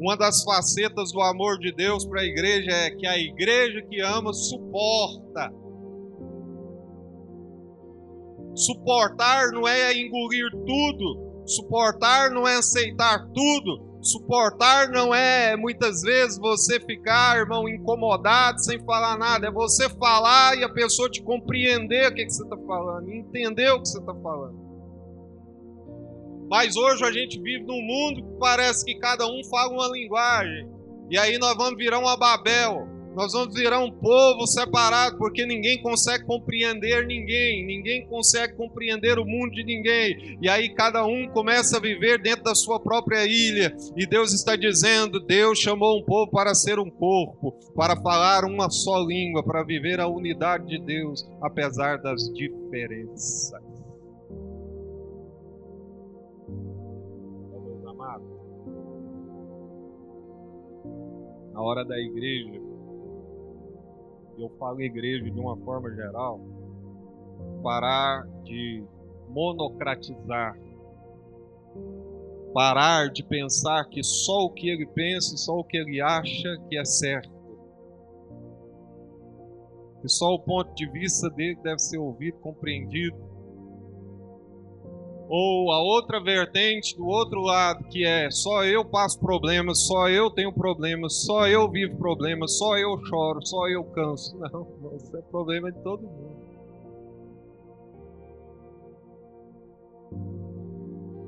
Uma 0.01 0.17
das 0.17 0.45
facetas 0.45 1.11
do 1.11 1.21
amor 1.21 1.59
de 1.59 1.73
Deus 1.73 2.05
para 2.07 2.21
a 2.21 2.25
igreja 2.25 2.71
é 2.71 2.91
que 2.91 3.05
a 3.05 3.19
igreja 3.19 3.83
que 3.83 4.01
ama 4.01 4.33
suporta. 4.33 5.53
Suportar 8.55 9.51
não 9.51 9.67
é 9.67 9.93
engolir 9.99 10.49
tudo, 10.65 11.43
suportar 11.45 12.31
não 12.31 12.47
é 12.47 12.57
aceitar 12.59 13.29
tudo, 13.35 13.88
Suportar 14.09 14.89
não 14.89 15.15
é 15.15 15.55
muitas 15.55 16.01
vezes 16.01 16.39
você 16.39 16.81
ficar, 16.81 17.37
irmão, 17.37 17.69
incomodado 17.69 18.59
sem 18.65 18.83
falar 18.85 19.19
nada. 19.19 19.49
É 19.49 19.51
você 19.51 19.89
falar 19.89 20.57
e 20.57 20.65
a 20.65 20.69
pessoa 20.69 21.11
te 21.11 21.23
compreender 21.23 22.11
o 22.11 22.15
que, 22.15 22.25
que 22.25 22.33
você 22.33 22.43
está 22.43 22.57
falando, 22.57 23.11
entender 23.11 23.71
o 23.71 23.83
que 23.83 23.89
você 23.89 23.99
está 23.99 24.15
falando. 24.15 24.59
Mas 26.49 26.75
hoje 26.75 27.05
a 27.05 27.13
gente 27.13 27.39
vive 27.39 27.65
num 27.65 27.83
mundo 27.83 28.23
que 28.23 28.39
parece 28.39 28.83
que 28.83 28.95
cada 28.95 29.27
um 29.27 29.45
fala 29.51 29.75
uma 29.75 29.89
linguagem. 29.89 30.67
E 31.11 31.19
aí 31.19 31.37
nós 31.37 31.55
vamos 31.55 31.77
virar 31.77 31.99
uma 31.99 32.17
Babel. 32.17 32.89
Nós 33.19 33.33
vamos 33.33 33.53
virar 33.53 33.81
um 33.81 33.91
povo 33.91 34.47
separado, 34.47 35.19
porque 35.19 35.45
ninguém 35.45 35.83
consegue 35.83 36.25
compreender 36.25 37.05
ninguém, 37.05 37.67
ninguém 37.67 38.07
consegue 38.07 38.55
compreender 38.55 39.19
o 39.19 39.25
mundo 39.25 39.51
de 39.51 39.65
ninguém. 39.65 40.39
E 40.41 40.49
aí 40.49 40.73
cada 40.73 41.05
um 41.05 41.27
começa 41.27 41.79
a 41.79 41.81
viver 41.81 42.23
dentro 42.23 42.45
da 42.45 42.55
sua 42.55 42.79
própria 42.79 43.27
ilha. 43.27 43.77
E 43.97 44.07
Deus 44.07 44.33
está 44.33 44.55
dizendo: 44.55 45.19
Deus 45.19 45.59
chamou 45.59 45.99
um 45.99 46.05
povo 46.05 46.31
para 46.31 46.55
ser 46.55 46.79
um 46.79 46.89
corpo, 46.89 47.59
para 47.75 47.97
falar 47.97 48.45
uma 48.45 48.71
só 48.71 49.01
língua, 49.01 49.43
para 49.43 49.65
viver 49.65 49.99
a 49.99 50.07
unidade 50.07 50.69
de 50.69 50.79
Deus, 50.79 51.29
apesar 51.43 52.01
das 52.01 52.23
diferenças. 52.33 53.53
Amados, 57.85 58.29
na 61.53 61.61
hora 61.61 61.85
da 61.85 61.99
igreja, 61.99 62.68
eu 64.39 64.51
falo 64.59 64.81
igreja 64.81 65.31
de 65.31 65.41
uma 65.41 65.57
forma 65.59 65.91
geral, 65.95 66.41
parar 67.63 68.27
de 68.45 68.85
monocratizar 69.29 70.57
parar 72.53 73.09
de 73.09 73.23
pensar 73.23 73.85
que 73.85 74.03
só 74.03 74.45
o 74.45 74.51
que 74.51 74.69
ele 74.69 74.87
pensa, 74.87 75.37
só 75.37 75.59
o 75.59 75.65
que 75.65 75.77
ele 75.77 76.01
acha 76.01 76.59
que 76.69 76.79
é 76.79 76.85
certo. 76.85 77.31
Que 80.01 80.09
só 80.09 80.35
o 80.35 80.39
ponto 80.39 80.75
de 80.75 80.89
vista 80.91 81.29
dele 81.31 81.59
deve 81.63 81.79
ser 81.79 81.99
ouvido, 81.99 82.39
compreendido. 82.39 83.17
Ou 85.29 85.71
a 85.73 85.83
outra 85.83 86.23
vertente 86.23 86.97
do 86.97 87.07
outro 87.07 87.43
lado, 87.43 87.85
que 87.85 88.05
é 88.05 88.31
só 88.31 88.65
eu 88.65 88.83
passo 88.83 89.21
problemas, 89.21 89.87
só 89.87 90.09
eu 90.09 90.31
tenho 90.31 90.51
problemas, 90.51 91.25
só 91.27 91.47
eu 91.47 91.71
vivo 91.71 91.99
problemas, 91.99 92.57
só 92.57 92.79
eu 92.79 92.99
choro, 93.05 93.45
só 93.45 93.69
eu 93.69 93.85
canso. 93.85 94.39
Não, 94.41 94.97
isso 94.97 95.15
é 95.15 95.21
problema 95.23 95.71
de 95.71 95.79
todo 95.83 96.03
mundo. 96.03 96.39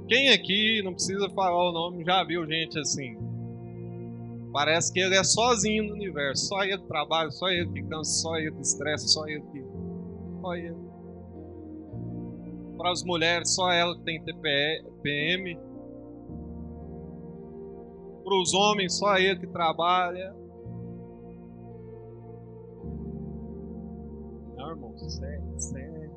Quem 0.08 0.30
aqui, 0.30 0.82
não 0.82 0.92
precisa 0.92 1.30
falar 1.30 1.68
o 1.68 1.72
nome, 1.72 2.04
já 2.04 2.24
viu 2.24 2.44
gente 2.44 2.76
assim? 2.80 3.16
Parece 4.52 4.92
que 4.92 4.98
ele 4.98 5.14
é 5.14 5.22
sozinho 5.22 5.84
no 5.84 5.92
universo, 5.92 6.46
só 6.46 6.64
ele 6.64 6.82
trabalha, 6.88 7.30
só 7.30 7.48
ele 7.48 7.70
que 7.70 7.82
cansa, 7.84 8.10
só 8.22 8.36
ele 8.36 8.50
que 8.50 8.62
estressa, 8.62 9.06
só 9.06 9.24
ele 9.28 9.44
que. 9.52 9.64
Só 10.40 10.54
ele. 10.56 10.89
Para 12.80 12.92
as 12.92 13.04
mulheres, 13.04 13.54
só 13.54 13.70
ela 13.70 13.94
que 13.94 14.04
tem 14.04 14.24
TPM. 14.24 15.54
Para 18.24 18.40
os 18.40 18.54
homens, 18.54 18.96
só 18.96 19.18
ele 19.18 19.38
que 19.38 19.46
trabalha. 19.48 20.34
Não, 24.56 24.70
irmão, 24.70 24.94
isso 24.96 25.22
é, 25.22 25.42
isso 25.58 25.76
é 25.76 26.10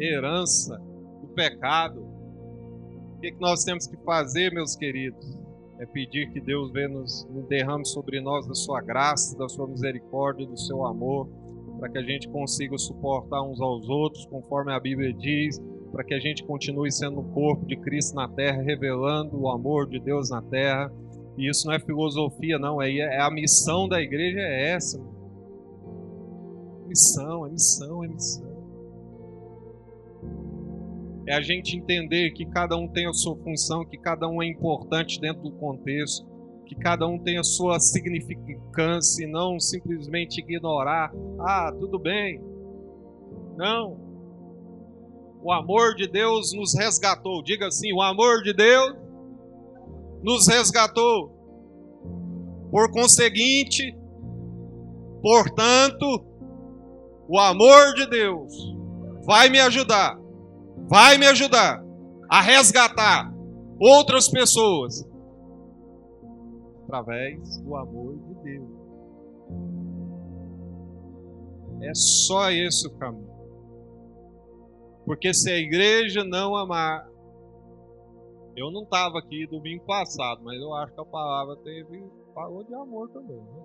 herança 0.00 0.78
do 1.20 1.28
pecado. 1.34 2.00
O 2.00 3.20
que, 3.20 3.36
nós 3.38 3.64
temos 3.64 3.86
que 3.86 3.98
fazer, 3.98 4.50
meus 4.50 4.74
queridos? 4.76 5.38
É 5.78 5.84
pedir 5.84 6.32
que 6.32 6.40
Deus 6.40 6.72
venha 6.72 6.88
nos, 6.88 7.28
nos 7.28 7.46
derrame 7.48 7.84
sobre 7.86 8.18
nós 8.22 8.46
da 8.46 8.54
sua 8.54 8.80
graça, 8.80 9.36
da 9.36 9.46
sua 9.46 9.68
misericórdia, 9.68 10.46
do 10.46 10.56
seu 10.56 10.86
amor, 10.86 11.28
para 11.78 11.88
que 11.88 11.98
a 11.98 12.02
gente 12.02 12.28
consiga 12.28 12.76
suportar 12.76 13.42
uns 13.42 13.60
aos 13.60 13.88
outros, 13.88 14.26
conforme 14.26 14.72
a 14.72 14.80
Bíblia 14.80 15.12
diz, 15.12 15.60
para 15.92 16.04
que 16.04 16.14
a 16.14 16.20
gente 16.20 16.44
continue 16.44 16.90
sendo 16.90 17.20
o 17.20 17.24
corpo 17.32 17.64
de 17.66 17.76
Cristo 17.76 18.14
na 18.14 18.28
terra, 18.28 18.62
revelando 18.62 19.40
o 19.40 19.48
amor 19.48 19.88
de 19.88 19.98
Deus 19.98 20.30
na 20.30 20.42
terra. 20.42 20.92
E 21.36 21.48
isso 21.48 21.66
não 21.66 21.74
é 21.74 21.80
filosofia, 21.80 22.58
não, 22.58 22.82
é, 22.82 22.94
é 22.96 23.20
a 23.20 23.30
missão 23.30 23.88
da 23.88 24.00
igreja 24.00 24.40
é 24.40 24.70
essa. 24.70 25.00
Missão, 26.86 27.46
é 27.46 27.50
missão, 27.50 28.04
é 28.04 28.08
missão 28.08 28.48
é 31.28 31.34
a 31.34 31.42
gente 31.42 31.76
entender 31.76 32.30
que 32.30 32.46
cada 32.46 32.74
um 32.74 32.88
tem 32.88 33.06
a 33.06 33.12
sua 33.12 33.36
função, 33.36 33.84
que 33.84 33.98
cada 33.98 34.26
um 34.26 34.42
é 34.42 34.46
importante 34.46 35.20
dentro 35.20 35.42
do 35.42 35.52
contexto, 35.52 36.26
que 36.68 36.74
cada 36.74 37.06
um 37.06 37.18
tem 37.18 37.38
a 37.38 37.42
sua 37.42 37.80
significância 37.80 39.24
e 39.24 39.30
não 39.30 39.58
simplesmente 39.58 40.40
ignorar, 40.40 41.10
ah, 41.40 41.72
tudo 41.78 41.98
bem. 41.98 42.40
Não. 43.56 43.96
O 45.42 45.50
amor 45.52 45.94
de 45.94 46.06
Deus 46.06 46.52
nos 46.52 46.74
resgatou. 46.74 47.42
Diga 47.42 47.68
assim: 47.68 47.92
o 47.92 48.02
amor 48.02 48.42
de 48.42 48.52
Deus 48.52 48.94
nos 50.22 50.46
resgatou. 50.46 51.36
Por 52.70 52.90
conseguinte, 52.92 53.96
portanto, 55.22 56.24
o 57.26 57.38
amor 57.38 57.94
de 57.94 58.06
Deus 58.06 58.52
vai 59.24 59.48
me 59.48 59.58
ajudar 59.60 60.18
vai 60.88 61.18
me 61.18 61.26
ajudar 61.26 61.82
a 62.30 62.40
resgatar 62.40 63.30
outras 63.78 64.28
pessoas 64.28 65.06
através 66.88 67.58
do 67.58 67.76
amor 67.76 68.16
de 68.16 68.34
Deus. 68.42 68.70
É 71.82 71.94
só 71.94 72.50
esse 72.50 72.88
o 72.88 72.98
caminho. 72.98 73.28
Porque 75.04 75.32
se 75.32 75.50
a 75.50 75.58
igreja 75.58 76.24
não 76.24 76.56
amar, 76.56 77.06
eu 78.56 78.70
não 78.72 78.82
estava 78.82 79.18
aqui 79.18 79.46
domingo 79.46 79.84
passado, 79.84 80.42
mas 80.42 80.60
eu 80.60 80.74
acho 80.74 80.92
que 80.92 81.00
a 81.00 81.04
palavra 81.04 81.56
teve 81.58 82.04
falou 82.34 82.64
de 82.64 82.74
amor 82.74 83.08
também. 83.10 83.36
Né? 83.36 83.62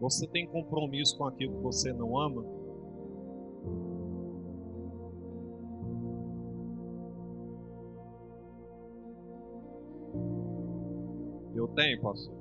Você 0.00 0.26
tem 0.28 0.46
compromisso 0.46 1.16
com 1.16 1.24
aquilo 1.24 1.56
que 1.56 1.62
você 1.62 1.92
não 1.92 2.18
ama? 2.18 2.63
Tenho, 11.74 12.00
pastor. 12.00 12.34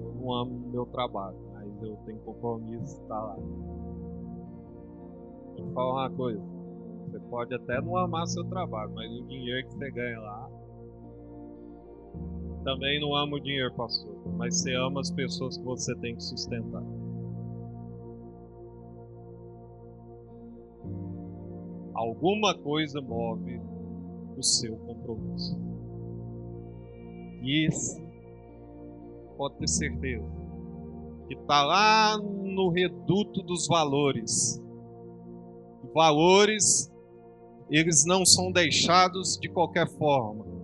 Eu 0.00 0.14
não 0.14 0.32
amo 0.32 0.70
meu 0.70 0.86
trabalho, 0.86 1.36
mas 1.52 1.82
eu 1.82 1.96
tenho 2.06 2.18
compromisso 2.20 3.02
estar 3.02 3.20
lá. 3.20 3.36
Vou 5.46 5.54
te 5.54 5.74
falar 5.74 5.92
uma 5.92 6.10
coisa. 6.16 6.42
Você 7.06 7.20
pode 7.28 7.54
até 7.54 7.80
não 7.80 7.96
amar 7.96 8.26
seu 8.26 8.44
trabalho, 8.44 8.92
mas 8.94 9.10
o 9.12 9.26
dinheiro 9.26 9.68
que 9.68 9.74
você 9.74 9.90
ganha 9.90 10.20
lá 10.20 10.50
também 12.64 12.98
não 12.98 13.14
ama 13.14 13.36
o 13.36 13.40
dinheiro, 13.40 13.72
pastor, 13.74 14.16
mas 14.38 14.58
você 14.58 14.74
ama 14.74 15.00
as 15.00 15.10
pessoas 15.10 15.58
que 15.58 15.64
você 15.64 15.94
tem 15.96 16.16
que 16.16 16.22
sustentar. 16.22 16.82
Alguma 21.94 22.54
coisa 22.54 23.00
move 23.02 23.60
o 24.36 24.42
seu 24.42 24.76
compromisso. 24.78 25.63
E 27.44 27.66
esse, 27.66 28.02
pode 29.36 29.56
ter 29.58 29.68
certeza, 29.68 30.24
que 31.28 31.34
está 31.34 31.62
lá 31.64 32.18
no 32.18 32.70
reduto 32.70 33.42
dos 33.42 33.66
valores. 33.66 34.60
Valores, 35.94 36.90
eles 37.70 38.04
não 38.04 38.24
são 38.24 38.50
deixados 38.50 39.38
de 39.38 39.48
qualquer 39.48 39.88
forma 39.88 40.54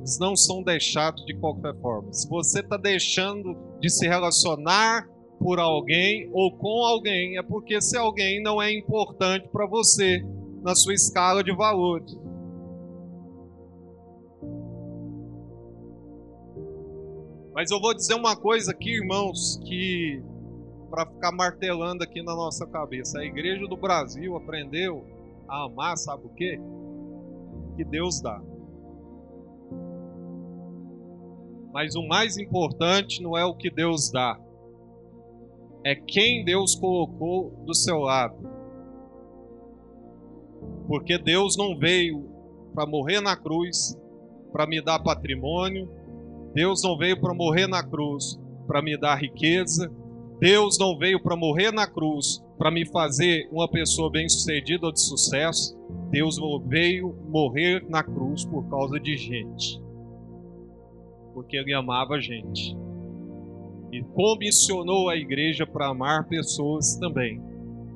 eles 0.00 0.18
não 0.18 0.36
são 0.36 0.62
deixados 0.62 1.24
de 1.24 1.34
qualquer 1.34 1.74
forma. 1.80 2.12
Se 2.12 2.28
você 2.28 2.60
está 2.60 2.76
deixando 2.76 3.56
de 3.80 3.90
se 3.90 4.06
relacionar 4.06 5.08
por 5.38 5.58
alguém 5.58 6.30
ou 6.32 6.56
com 6.56 6.84
alguém, 6.84 7.38
é 7.38 7.42
porque 7.42 7.74
esse 7.74 7.96
alguém 7.96 8.42
não 8.42 8.60
é 8.60 8.72
importante 8.72 9.48
para 9.48 9.66
você 9.66 10.24
na 10.62 10.74
sua 10.74 10.94
escala 10.94 11.42
de 11.42 11.54
valores. 11.54 12.16
Mas 17.60 17.70
eu 17.70 17.78
vou 17.78 17.92
dizer 17.92 18.14
uma 18.14 18.34
coisa 18.34 18.70
aqui, 18.70 18.94
irmãos, 18.94 19.60
que 19.66 20.22
para 20.88 21.04
ficar 21.04 21.30
martelando 21.30 22.02
aqui 22.02 22.22
na 22.22 22.34
nossa 22.34 22.66
cabeça, 22.66 23.18
a 23.18 23.24
igreja 23.26 23.66
do 23.66 23.76
Brasil 23.76 24.34
aprendeu 24.34 25.04
a 25.46 25.66
amar, 25.66 25.98
sabe 25.98 26.24
o 26.24 26.30
quê? 26.30 26.58
Que 27.76 27.84
Deus 27.84 28.18
dá. 28.22 28.40
Mas 31.70 31.94
o 31.94 32.08
mais 32.08 32.38
importante 32.38 33.22
não 33.22 33.36
é 33.36 33.44
o 33.44 33.54
que 33.54 33.70
Deus 33.70 34.10
dá, 34.10 34.40
é 35.84 35.94
quem 35.94 36.42
Deus 36.42 36.74
colocou 36.74 37.50
do 37.66 37.74
seu 37.74 37.98
lado. 37.98 38.38
Porque 40.88 41.18
Deus 41.18 41.58
não 41.58 41.78
veio 41.78 42.26
para 42.74 42.86
morrer 42.86 43.20
na 43.20 43.36
cruz 43.36 43.94
para 44.50 44.66
me 44.66 44.80
dar 44.80 44.98
patrimônio, 45.00 45.99
Deus 46.54 46.82
não 46.82 46.96
veio 46.96 47.20
para 47.20 47.34
morrer 47.34 47.66
na 47.66 47.82
cruz 47.82 48.38
para 48.66 48.82
me 48.82 48.96
dar 48.96 49.16
riqueza, 49.16 49.90
Deus 50.38 50.78
não 50.78 50.96
veio 50.96 51.22
para 51.22 51.36
morrer 51.36 51.72
na 51.72 51.86
cruz 51.86 52.42
para 52.56 52.70
me 52.70 52.86
fazer 52.86 53.48
uma 53.50 53.68
pessoa 53.68 54.10
bem-sucedida 54.10 54.86
ou 54.86 54.92
de 54.92 55.00
sucesso. 55.00 55.78
Deus 56.10 56.38
veio 56.66 57.14
morrer 57.28 57.84
na 57.88 58.02
cruz 58.02 58.44
por 58.44 58.68
causa 58.68 58.98
de 58.98 59.16
gente 59.16 59.80
porque 61.32 61.56
ele 61.56 61.72
amava 61.72 62.20
gente. 62.20 62.76
E 63.92 64.02
comissionou 64.14 65.08
a 65.08 65.16
igreja 65.16 65.66
para 65.66 65.88
amar 65.88 66.28
pessoas 66.28 66.96
também. 66.96 67.42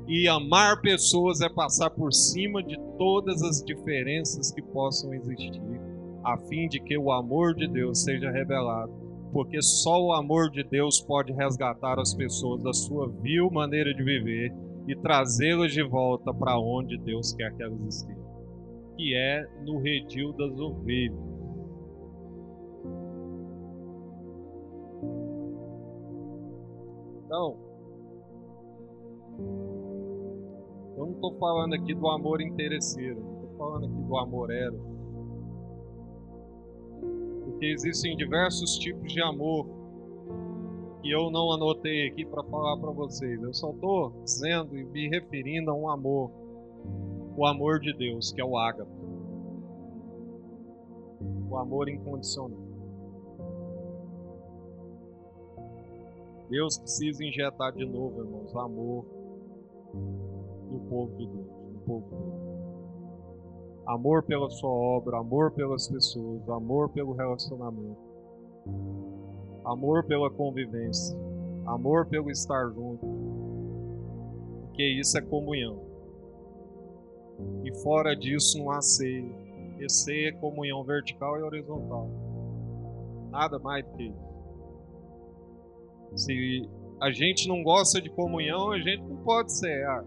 E 0.09 0.27
amar 0.29 0.81
pessoas 0.81 1.41
é 1.41 1.49
passar 1.49 1.91
por 1.91 2.13
cima 2.13 2.63
de 2.63 2.79
todas 2.99 3.43
as 3.43 3.63
diferenças 3.63 4.51
que 4.51 4.61
possam 4.61 5.15
existir, 5.15 5.63
a 6.25 6.39
fim 6.39 6.69
de 6.69 6.81
que 6.81 6.97
o 6.97 7.13
amor 7.13 7.55
de 7.55 7.69
Deus 7.69 8.03
seja 8.03 8.31
revelado. 8.31 8.93
Porque 9.33 9.61
só 9.61 10.01
o 10.01 10.13
amor 10.13 10.51
de 10.51 10.63
Deus 10.63 11.01
pode 11.01 11.33
resgatar 11.33 11.99
as 11.99 12.15
pessoas 12.15 12.63
da 12.63 12.73
sua 12.73 13.09
vil 13.09 13.51
maneira 13.51 13.93
de 13.93 14.03
viver 14.03 14.55
e 14.87 14.95
trazê-las 14.97 15.73
de 15.73 15.83
volta 15.83 16.33
para 16.33 16.59
onde 16.59 16.97
Deus 16.99 17.33
quer 17.33 17.55
que 17.55 17.63
elas 17.63 17.81
estejam, 17.83 18.25
que 18.97 19.15
é 19.15 19.45
no 19.65 19.79
redil 19.79 20.33
das 20.33 20.59
ovelhas. 20.59 21.35
Então, 27.25 27.57
eu 30.97 31.07
não 31.07 31.13
estou 31.13 31.37
falando 31.39 31.75
aqui 31.75 31.95
do 31.95 32.09
amor 32.09 32.41
interesseiro, 32.41 33.19
estou 33.19 33.57
falando 33.59 33.87
aqui 33.87 34.03
do 34.03 34.17
amor 34.17 34.53
eros. 34.53 34.94
Porque 37.65 37.73
existem 37.73 38.15
diversos 38.15 38.77
tipos 38.77 39.11
de 39.11 39.23
amor 39.23 39.67
que 41.01 41.11
eu 41.11 41.31
não 41.31 41.51
anotei 41.51 42.09
aqui 42.09 42.23
para 42.27 42.45
falar 42.45 42.77
para 42.77 42.91
vocês. 42.91 43.43
Eu 43.43 43.55
só 43.55 43.71
estou 43.71 44.13
dizendo 44.23 44.77
e 44.77 44.85
me 44.85 45.09
referindo 45.09 45.71
a 45.71 45.75
um 45.75 45.89
amor, 45.89 46.31
o 47.35 47.47
amor 47.47 47.81
de 47.81 47.95
Deus, 47.95 48.33
que 48.33 48.41
é 48.43 48.45
o 48.45 48.59
ágape. 48.59 48.91
O 51.49 51.57
amor 51.57 51.89
incondicional. 51.89 52.59
Deus 56.51 56.77
precisa 56.77 57.25
injetar 57.25 57.73
de 57.73 57.87
novo, 57.87 58.21
irmãos, 58.21 58.55
amor 58.55 59.07
no 60.71 60.81
povo 60.91 61.17
de 61.17 61.27
Deus, 61.27 61.47
no 61.73 61.81
povo 61.81 62.11
dele. 62.11 62.54
Amor 63.87 64.23
pela 64.23 64.49
sua 64.51 64.71
obra, 64.71 65.19
amor 65.19 65.51
pelas 65.51 65.89
pessoas, 65.89 66.49
amor 66.49 66.89
pelo 66.91 67.13
relacionamento 67.13 68.15
amor 69.65 70.05
pela 70.05 70.31
convivência, 70.31 71.17
amor 71.67 72.07
pelo 72.07 72.31
estar 72.31 72.69
junto, 72.69 73.07
porque 74.61 74.85
isso 75.01 75.17
é 75.17 75.23
comunhão. 75.23 75.83
E 77.65 77.75
fora 77.83 78.15
disso 78.15 78.59
não 78.59 78.71
há 78.71 78.81
ceia. 78.81 79.45
E 79.81 79.91
ceia 79.91 80.29
é 80.29 80.33
comunhão 80.33 80.85
vertical 80.85 81.39
e 81.39 81.43
horizontal. 81.43 82.09
Nada 83.31 83.59
mais 83.59 83.85
do 83.85 83.93
que 83.93 84.05
isso. 84.05 84.35
Se 86.15 86.69
a 87.01 87.11
gente 87.11 87.49
não 87.49 87.63
gosta 87.65 88.01
de 88.01 88.09
comunhão, 88.09 88.71
a 88.71 88.79
gente 88.79 89.03
não 89.03 89.17
pode 89.17 89.53
cear. 89.53 90.05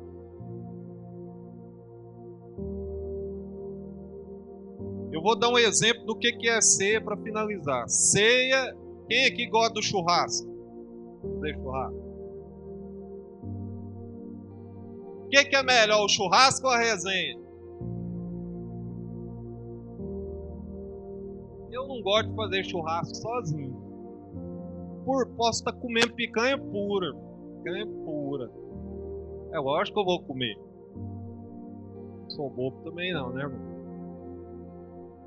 Vou 5.28 5.36
dar 5.36 5.50
um 5.50 5.58
exemplo 5.58 6.06
do 6.06 6.16
que 6.16 6.48
é 6.48 6.62
ceia 6.62 7.02
para 7.02 7.18
finalizar. 7.18 7.86
Ceia 7.90 8.74
quem 9.10 9.26
aqui 9.26 9.46
gosta 9.48 9.74
do 9.74 9.82
churrasco? 9.84 10.48
Fazer 11.22 11.54
churrasco. 11.56 12.08
O 15.26 15.30
que, 15.30 15.44
que 15.44 15.56
é 15.58 15.64
melhor, 15.64 16.06
o 16.06 16.08
churrasco 16.08 16.68
ou 16.68 16.72
a 16.72 16.78
resenha? 16.78 17.38
Eu 21.74 21.88
não 21.90 22.02
gosto 22.02 22.30
de 22.30 22.36
fazer 22.36 22.64
churrasco 22.64 23.16
sozinho. 23.18 23.76
Por, 25.04 25.28
posso 25.36 25.60
estar 25.60 25.74
comendo 25.74 26.14
picanha 26.14 26.58
pura. 26.58 27.14
Picanha 27.58 27.86
pura. 27.86 28.50
É 29.52 29.60
lógico 29.60 29.96
que 29.96 30.00
eu 30.00 30.06
vou 30.06 30.24
comer. 30.24 30.58
Sou 32.30 32.50
bobo 32.50 32.82
também 32.86 33.14
não, 33.14 33.34
né, 33.34 33.42
irmão? 33.42 33.77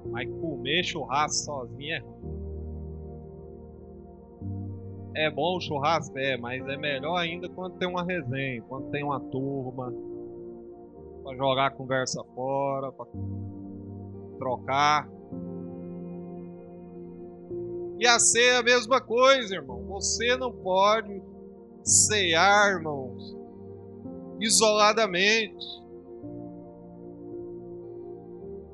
Mas 0.06 0.28
comer 0.40 0.82
churrasco 0.84 1.44
sozinho 1.44 1.94
é 1.94 1.98
ruim. 1.98 2.40
É 5.14 5.30
bom 5.30 5.56
o 5.56 5.60
churrasco? 5.60 6.16
É, 6.18 6.36
mas 6.36 6.66
é 6.66 6.76
melhor 6.76 7.16
ainda 7.16 7.48
quando 7.48 7.76
tem 7.78 7.88
uma 7.88 8.04
resenha, 8.04 8.62
quando 8.62 8.90
tem 8.90 9.02
uma 9.02 9.20
turma, 9.20 9.92
para 11.22 11.36
jogar 11.36 11.66
a 11.66 11.70
conversa 11.70 12.22
fora, 12.34 12.92
para 12.92 13.06
trocar. 14.38 15.08
E 17.98 18.06
a 18.06 18.18
ceia 18.18 18.52
é 18.52 18.56
a 18.58 18.62
mesma 18.62 19.00
coisa, 19.00 19.56
irmão. 19.56 19.84
Você 19.88 20.36
não 20.36 20.52
pode 20.52 21.22
cear, 21.82 22.76
irmãos, 22.76 23.36
isoladamente. 24.40 25.66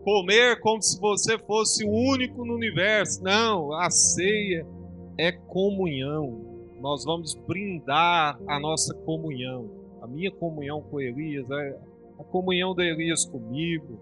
Comer 0.06 0.60
como 0.60 0.80
se 0.80 1.00
você 1.00 1.36
fosse 1.36 1.84
o 1.84 1.90
único 1.90 2.44
no 2.44 2.54
universo. 2.54 3.20
Não, 3.24 3.72
a 3.72 3.90
ceia 3.90 4.64
é 5.18 5.32
comunhão. 5.32 6.46
Nós 6.80 7.02
vamos 7.02 7.34
brindar 7.34 8.38
a 8.46 8.60
nossa 8.60 8.94
comunhão. 8.94 9.68
A 10.00 10.06
minha 10.06 10.30
comunhão 10.30 10.80
com 10.80 11.00
Elias, 11.00 11.50
é 11.50 11.78
a 12.20 12.22
comunhão 12.22 12.72
de 12.72 12.84
Elias 12.84 13.24
comigo. 13.24 13.98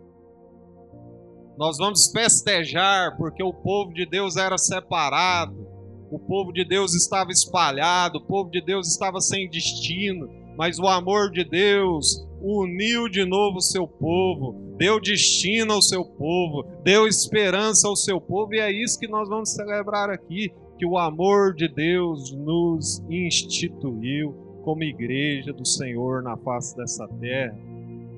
Nós 1.56 1.78
vamos 1.78 2.12
festejar 2.12 3.16
porque 3.16 3.42
o 3.42 3.54
povo 3.54 3.94
de 3.94 4.04
Deus 4.04 4.36
era 4.36 4.58
separado, 4.58 5.66
o 6.10 6.18
povo 6.18 6.52
de 6.52 6.66
Deus 6.66 6.94
estava 6.94 7.30
espalhado, 7.30 8.18
o 8.18 8.26
povo 8.26 8.50
de 8.50 8.60
Deus 8.60 8.88
estava 8.88 9.22
sem 9.22 9.48
destino, 9.48 10.28
mas 10.54 10.78
o 10.78 10.86
amor 10.86 11.30
de 11.30 11.44
Deus 11.44 12.28
uniu 12.42 13.08
de 13.08 13.24
novo 13.24 13.56
o 13.56 13.62
seu 13.62 13.88
povo, 13.88 14.63
deu 14.76 15.00
destino 15.00 15.74
ao 15.74 15.82
seu 15.82 16.04
povo, 16.04 16.64
deu 16.82 17.06
esperança 17.06 17.88
ao 17.88 17.96
seu 17.96 18.20
povo, 18.20 18.54
e 18.54 18.58
é 18.58 18.70
isso 18.70 18.98
que 18.98 19.08
nós 19.08 19.28
vamos 19.28 19.50
celebrar 19.50 20.10
aqui 20.10 20.52
que 20.76 20.86
o 20.86 20.98
amor 20.98 21.54
de 21.54 21.68
Deus 21.68 22.32
nos 22.32 23.02
instituiu 23.08 24.34
como 24.64 24.82
igreja 24.82 25.52
do 25.52 25.66
Senhor 25.66 26.22
na 26.22 26.36
face 26.36 26.76
dessa 26.76 27.06
terra. 27.06 27.56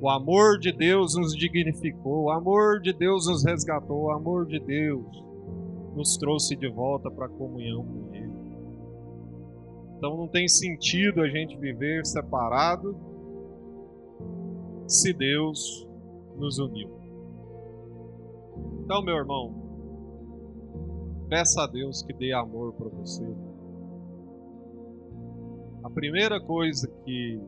O 0.00 0.08
amor 0.08 0.58
de 0.58 0.72
Deus 0.72 1.16
nos 1.16 1.34
dignificou, 1.34 2.24
o 2.24 2.30
amor 2.30 2.80
de 2.80 2.92
Deus 2.92 3.26
nos 3.26 3.44
resgatou, 3.44 4.04
o 4.04 4.10
amor 4.10 4.46
de 4.46 4.58
Deus 4.58 5.04
nos 5.94 6.16
trouxe 6.16 6.54
de 6.54 6.68
volta 6.68 7.10
para 7.10 7.26
a 7.26 7.30
comunhão 7.30 7.84
com 7.84 8.14
Ele. 8.14 8.32
Então 9.96 10.16
não 10.16 10.28
tem 10.28 10.46
sentido 10.46 11.22
a 11.22 11.28
gente 11.28 11.56
viver 11.56 12.04
separado 12.04 12.96
se 14.86 15.12
Deus 15.12 15.88
nos 16.36 16.58
uniu. 16.58 16.90
Então, 18.84 19.02
meu 19.02 19.16
irmão, 19.16 19.66
Peça 21.28 21.64
a 21.64 21.66
Deus 21.66 22.02
que 22.02 22.12
dê 22.12 22.32
amor 22.32 22.72
para 22.74 22.88
você. 22.88 23.24
A 25.82 25.90
primeira 25.90 26.40
coisa 26.40 26.88
que 27.04 27.40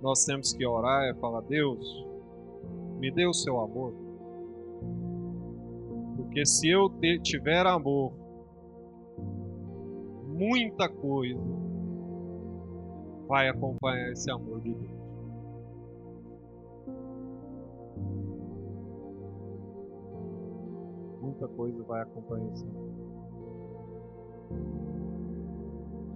nós 0.00 0.24
temos 0.24 0.54
que 0.54 0.66
orar 0.66 1.04
é 1.04 1.14
falar: 1.14 1.42
Deus, 1.42 1.86
me 2.98 3.10
dê 3.10 3.26
o 3.26 3.34
seu 3.34 3.60
amor. 3.60 3.92
Porque 6.16 6.46
se 6.46 6.70
eu 6.70 6.90
tiver 7.22 7.66
amor, 7.66 8.14
muita 10.26 10.88
coisa 10.88 11.38
vai 13.28 13.50
acompanhar 13.50 14.12
esse 14.12 14.30
amor 14.30 14.62
de 14.62 14.72
Deus. 14.72 15.03
Muita 21.24 21.48
coisa 21.48 21.82
vai 21.84 22.02
acompanhar 22.02 22.52
isso. 22.52 22.66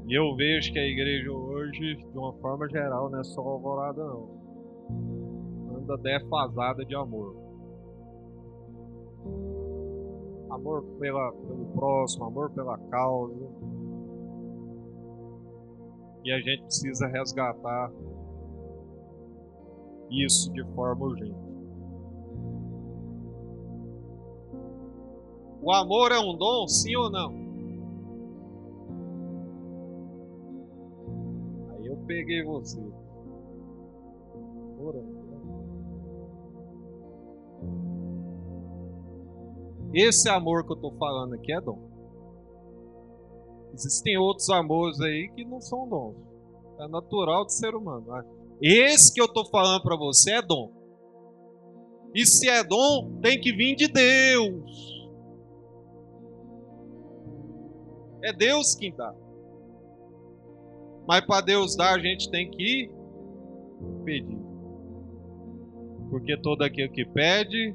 E 0.07 0.15
eu 0.19 0.35
vejo 0.37 0.73
que 0.73 0.79
a 0.79 0.87
igreja 0.87 1.31
hoje, 1.31 1.97
de 1.97 2.19
uma 2.19 2.33
forma 2.35 2.69
geral, 2.69 3.11
não 3.11 3.21
é 3.21 3.25
só 3.25 3.41
alvorada 3.43 4.03
não. 4.05 4.39
Anda 5.77 5.97
defasada 5.99 6.85
de 6.85 6.95
amor. 6.95 7.37
Amor 10.51 10.83
pela, 10.99 11.33
pelo 11.33 11.67
próximo, 11.75 12.25
amor 12.25 12.51
pela 12.53 12.79
causa. 12.91 13.49
E 16.25 16.33
a 16.33 16.41
gente 16.41 16.63
precisa 16.63 17.07
resgatar 17.07 17.93
isso 20.11 20.51
de 20.53 20.65
forma 20.75 21.05
urgente. 21.05 21.48
O 25.69 25.73
amor 25.75 26.13
é 26.13 26.19
um 26.19 26.35
dom, 26.35 26.67
sim 26.67 26.97
ou 26.97 27.11
não? 27.11 27.31
Aí 31.73 31.87
eu 31.87 31.97
peguei 32.07 32.43
você. 32.43 32.81
Esse 39.93 40.31
amor 40.31 40.65
que 40.65 40.73
eu 40.73 40.77
estou 40.77 40.97
falando 40.97 41.35
aqui 41.35 41.53
é 41.53 41.61
dom. 41.61 41.79
Existem 43.75 44.17
outros 44.17 44.49
amores 44.49 44.99
aí 45.03 45.31
que 45.37 45.45
não 45.45 45.61
são 45.61 45.87
dons. 45.87 46.17
É 46.81 46.89
natural 46.89 47.45
de 47.45 47.53
ser 47.53 47.75
humano. 47.75 48.07
Esse 48.63 49.13
que 49.13 49.21
eu 49.21 49.27
estou 49.27 49.45
falando 49.51 49.83
para 49.83 49.97
você 49.99 50.33
é 50.33 50.41
dom. 50.41 50.73
E 52.15 52.25
se 52.25 52.49
é 52.49 52.65
dom, 52.65 53.21
tem 53.21 53.39
que 53.39 53.53
vir 53.53 53.77
de 53.77 53.87
Deus. 53.87 54.98
É 58.23 58.33
Deus 58.33 58.75
quem 58.75 58.95
dá. 58.95 59.15
Mas 61.07 61.25
para 61.25 61.41
Deus 61.41 61.77
dar, 61.77 61.95
a 61.95 61.99
gente 61.99 62.31
tem 62.31 62.51
que 62.51 62.91
pedir. 64.05 64.39
Porque 66.11 66.37
todo 66.37 66.63
aquele 66.63 66.89
que 66.89 67.05
pede, 67.05 67.75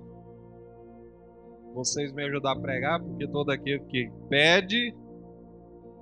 vocês 1.74 2.12
me 2.14 2.24
ajudam 2.26 2.52
a 2.52 2.60
pregar, 2.60 3.02
porque 3.02 3.28
todo 3.28 3.50
aquele 3.50 3.80
que 3.86 4.12
pede, 4.30 4.96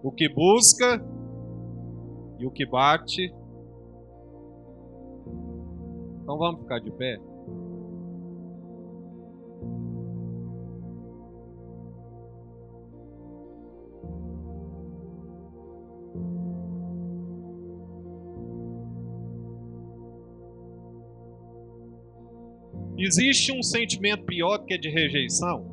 o 0.03 0.11
que 0.11 0.27
busca, 0.27 1.01
E 2.39 2.45
o 2.45 2.51
que 2.51 2.65
bate. 2.65 3.31
Então 6.23 6.37
vamos 6.39 6.61
ficar 6.61 6.79
de 6.79 6.91
pé. 6.91 7.19
Existe 23.11 23.51
um 23.51 23.61
sentimento 23.61 24.23
pior 24.23 24.59
do 24.59 24.65
que 24.65 24.77
de 24.77 24.89
rejeição? 24.89 25.65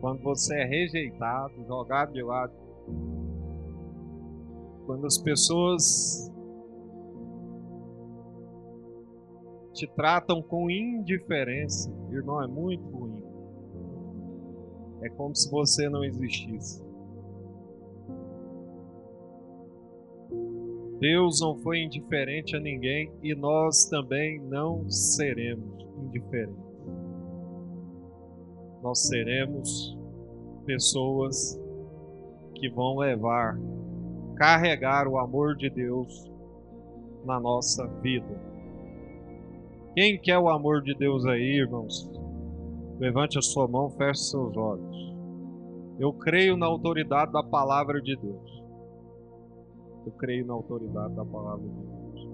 Quando 0.00 0.24
você 0.24 0.56
é 0.56 0.64
rejeitado, 0.64 1.64
jogado 1.68 2.12
de 2.12 2.20
lado. 2.20 2.52
Quando 4.86 5.06
as 5.06 5.18
pessoas 5.18 6.28
te 9.72 9.86
tratam 9.94 10.42
com 10.42 10.68
indiferença, 10.68 11.88
irmão, 12.10 12.42
é 12.42 12.48
muito 12.48 12.84
ruim. 12.88 13.22
É 15.00 15.08
como 15.10 15.32
se 15.32 15.48
você 15.48 15.88
não 15.88 16.02
existisse. 16.02 16.82
Deus 21.00 21.40
não 21.40 21.56
foi 21.56 21.78
indiferente 21.78 22.54
a 22.54 22.60
ninguém 22.60 23.10
e 23.22 23.34
nós 23.34 23.86
também 23.86 24.38
não 24.38 24.88
seremos 24.90 25.82
indiferentes. 25.96 26.70
Nós 28.82 29.08
seremos 29.08 29.96
pessoas 30.66 31.58
que 32.54 32.68
vão 32.68 32.98
levar, 32.98 33.58
carregar 34.36 35.08
o 35.08 35.18
amor 35.18 35.56
de 35.56 35.70
Deus 35.70 36.30
na 37.24 37.40
nossa 37.40 37.86
vida. 38.02 38.38
Quem 39.94 40.20
quer 40.20 40.38
o 40.38 40.50
amor 40.50 40.82
de 40.82 40.94
Deus 40.94 41.24
aí, 41.24 41.60
irmãos? 41.60 42.10
Levante 42.98 43.38
a 43.38 43.42
sua 43.42 43.66
mão, 43.66 43.88
feche 43.90 44.24
seus 44.24 44.54
olhos. 44.54 45.14
Eu 45.98 46.12
creio 46.12 46.58
na 46.58 46.66
autoridade 46.66 47.32
da 47.32 47.42
palavra 47.42 48.02
de 48.02 48.14
Deus. 48.16 48.59
Eu 50.04 50.12
creio 50.12 50.46
na 50.46 50.54
autoridade 50.54 51.14
da 51.14 51.24
palavra 51.24 51.68
de 51.68 51.74
Deus. 51.74 52.28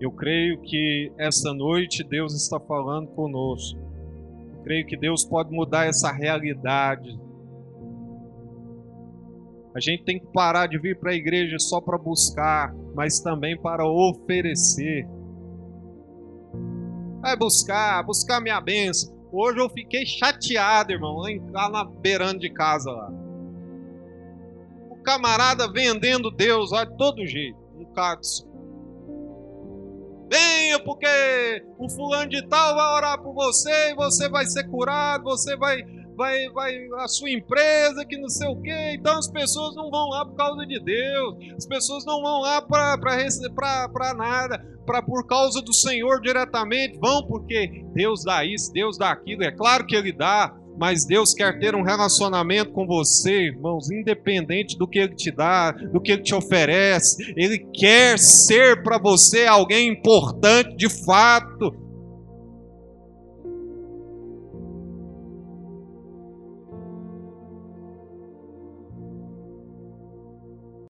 Eu 0.00 0.10
creio 0.10 0.60
que 0.60 1.12
essa 1.18 1.52
noite 1.52 2.02
Deus 2.02 2.34
está 2.34 2.58
falando 2.58 3.08
conosco. 3.08 3.78
Eu 4.56 4.62
creio 4.62 4.86
que 4.86 4.96
Deus 4.96 5.24
pode 5.24 5.50
mudar 5.50 5.86
essa 5.86 6.10
realidade. 6.10 7.20
A 9.74 9.80
gente 9.80 10.04
tem 10.04 10.18
que 10.18 10.26
parar 10.28 10.66
de 10.66 10.78
vir 10.78 10.98
para 10.98 11.10
a 11.10 11.14
igreja 11.14 11.58
só 11.58 11.80
para 11.80 11.98
buscar, 11.98 12.74
mas 12.94 13.20
também 13.20 13.56
para 13.60 13.86
oferecer. 13.86 15.06
Vai 17.20 17.36
buscar, 17.36 18.02
buscar 18.04 18.40
minha 18.40 18.60
bênção. 18.60 19.14
Hoje 19.30 19.58
eu 19.58 19.68
fiquei 19.68 20.06
chateado, 20.06 20.92
irmão, 20.92 21.22
lá 21.50 21.68
na 21.68 21.84
beirando 21.84 22.38
de 22.38 22.50
casa 22.50 22.90
lá 22.90 23.23
camarada 25.04 25.70
vendendo 25.70 26.30
Deus, 26.30 26.72
olha, 26.72 26.86
de 26.86 26.96
todo 26.96 27.26
jeito, 27.26 27.56
um 27.76 27.84
Cadson. 27.92 28.52
Venha, 30.30 30.80
porque 30.80 31.06
o 31.78 31.88
fulano 31.88 32.28
de 32.28 32.42
tal 32.48 32.74
vai 32.74 32.96
orar 32.96 33.22
por 33.22 33.34
você 33.34 33.90
e 33.90 33.94
você 33.94 34.28
vai 34.28 34.46
ser 34.46 34.64
curado, 34.64 35.22
você 35.22 35.54
vai, 35.56 35.82
vai, 36.16 36.48
vai, 36.48 36.74
a 36.98 37.06
sua 37.06 37.30
empresa, 37.30 38.04
que 38.04 38.16
não 38.16 38.28
sei 38.28 38.48
o 38.48 38.60
quê. 38.60 38.94
Então 38.94 39.16
as 39.16 39.28
pessoas 39.28 39.76
não 39.76 39.90
vão 39.90 40.08
lá 40.08 40.24
por 40.24 40.34
causa 40.34 40.66
de 40.66 40.80
Deus, 40.80 41.36
as 41.56 41.66
pessoas 41.66 42.04
não 42.04 42.22
vão 42.22 42.40
lá 42.40 42.62
para 42.62 44.14
nada, 44.16 44.58
para 44.84 45.02
por 45.02 45.26
causa 45.26 45.60
do 45.62 45.72
Senhor 45.72 46.20
diretamente, 46.20 46.98
vão 46.98 47.26
porque 47.26 47.84
Deus 47.92 48.24
dá 48.24 48.44
isso, 48.44 48.72
Deus 48.72 48.98
dá 48.98 49.10
aquilo, 49.10 49.44
é 49.44 49.52
claro 49.52 49.86
que 49.86 49.94
Ele 49.94 50.12
dá, 50.12 50.54
mas 50.76 51.04
Deus 51.04 51.32
quer 51.32 51.58
ter 51.58 51.74
um 51.74 51.82
relacionamento 51.82 52.72
com 52.72 52.86
você, 52.86 53.46
irmãos, 53.46 53.90
independente 53.90 54.76
do 54.76 54.88
que 54.88 54.98
Ele 54.98 55.14
te 55.14 55.30
dá, 55.30 55.72
do 55.72 56.00
que 56.00 56.12
Ele 56.12 56.22
te 56.22 56.34
oferece. 56.34 57.34
Ele 57.36 57.58
quer 57.58 58.18
ser 58.18 58.82
para 58.82 58.98
você 58.98 59.46
alguém 59.46 59.88
importante 59.88 60.76
de 60.76 60.88
fato. 60.88 61.83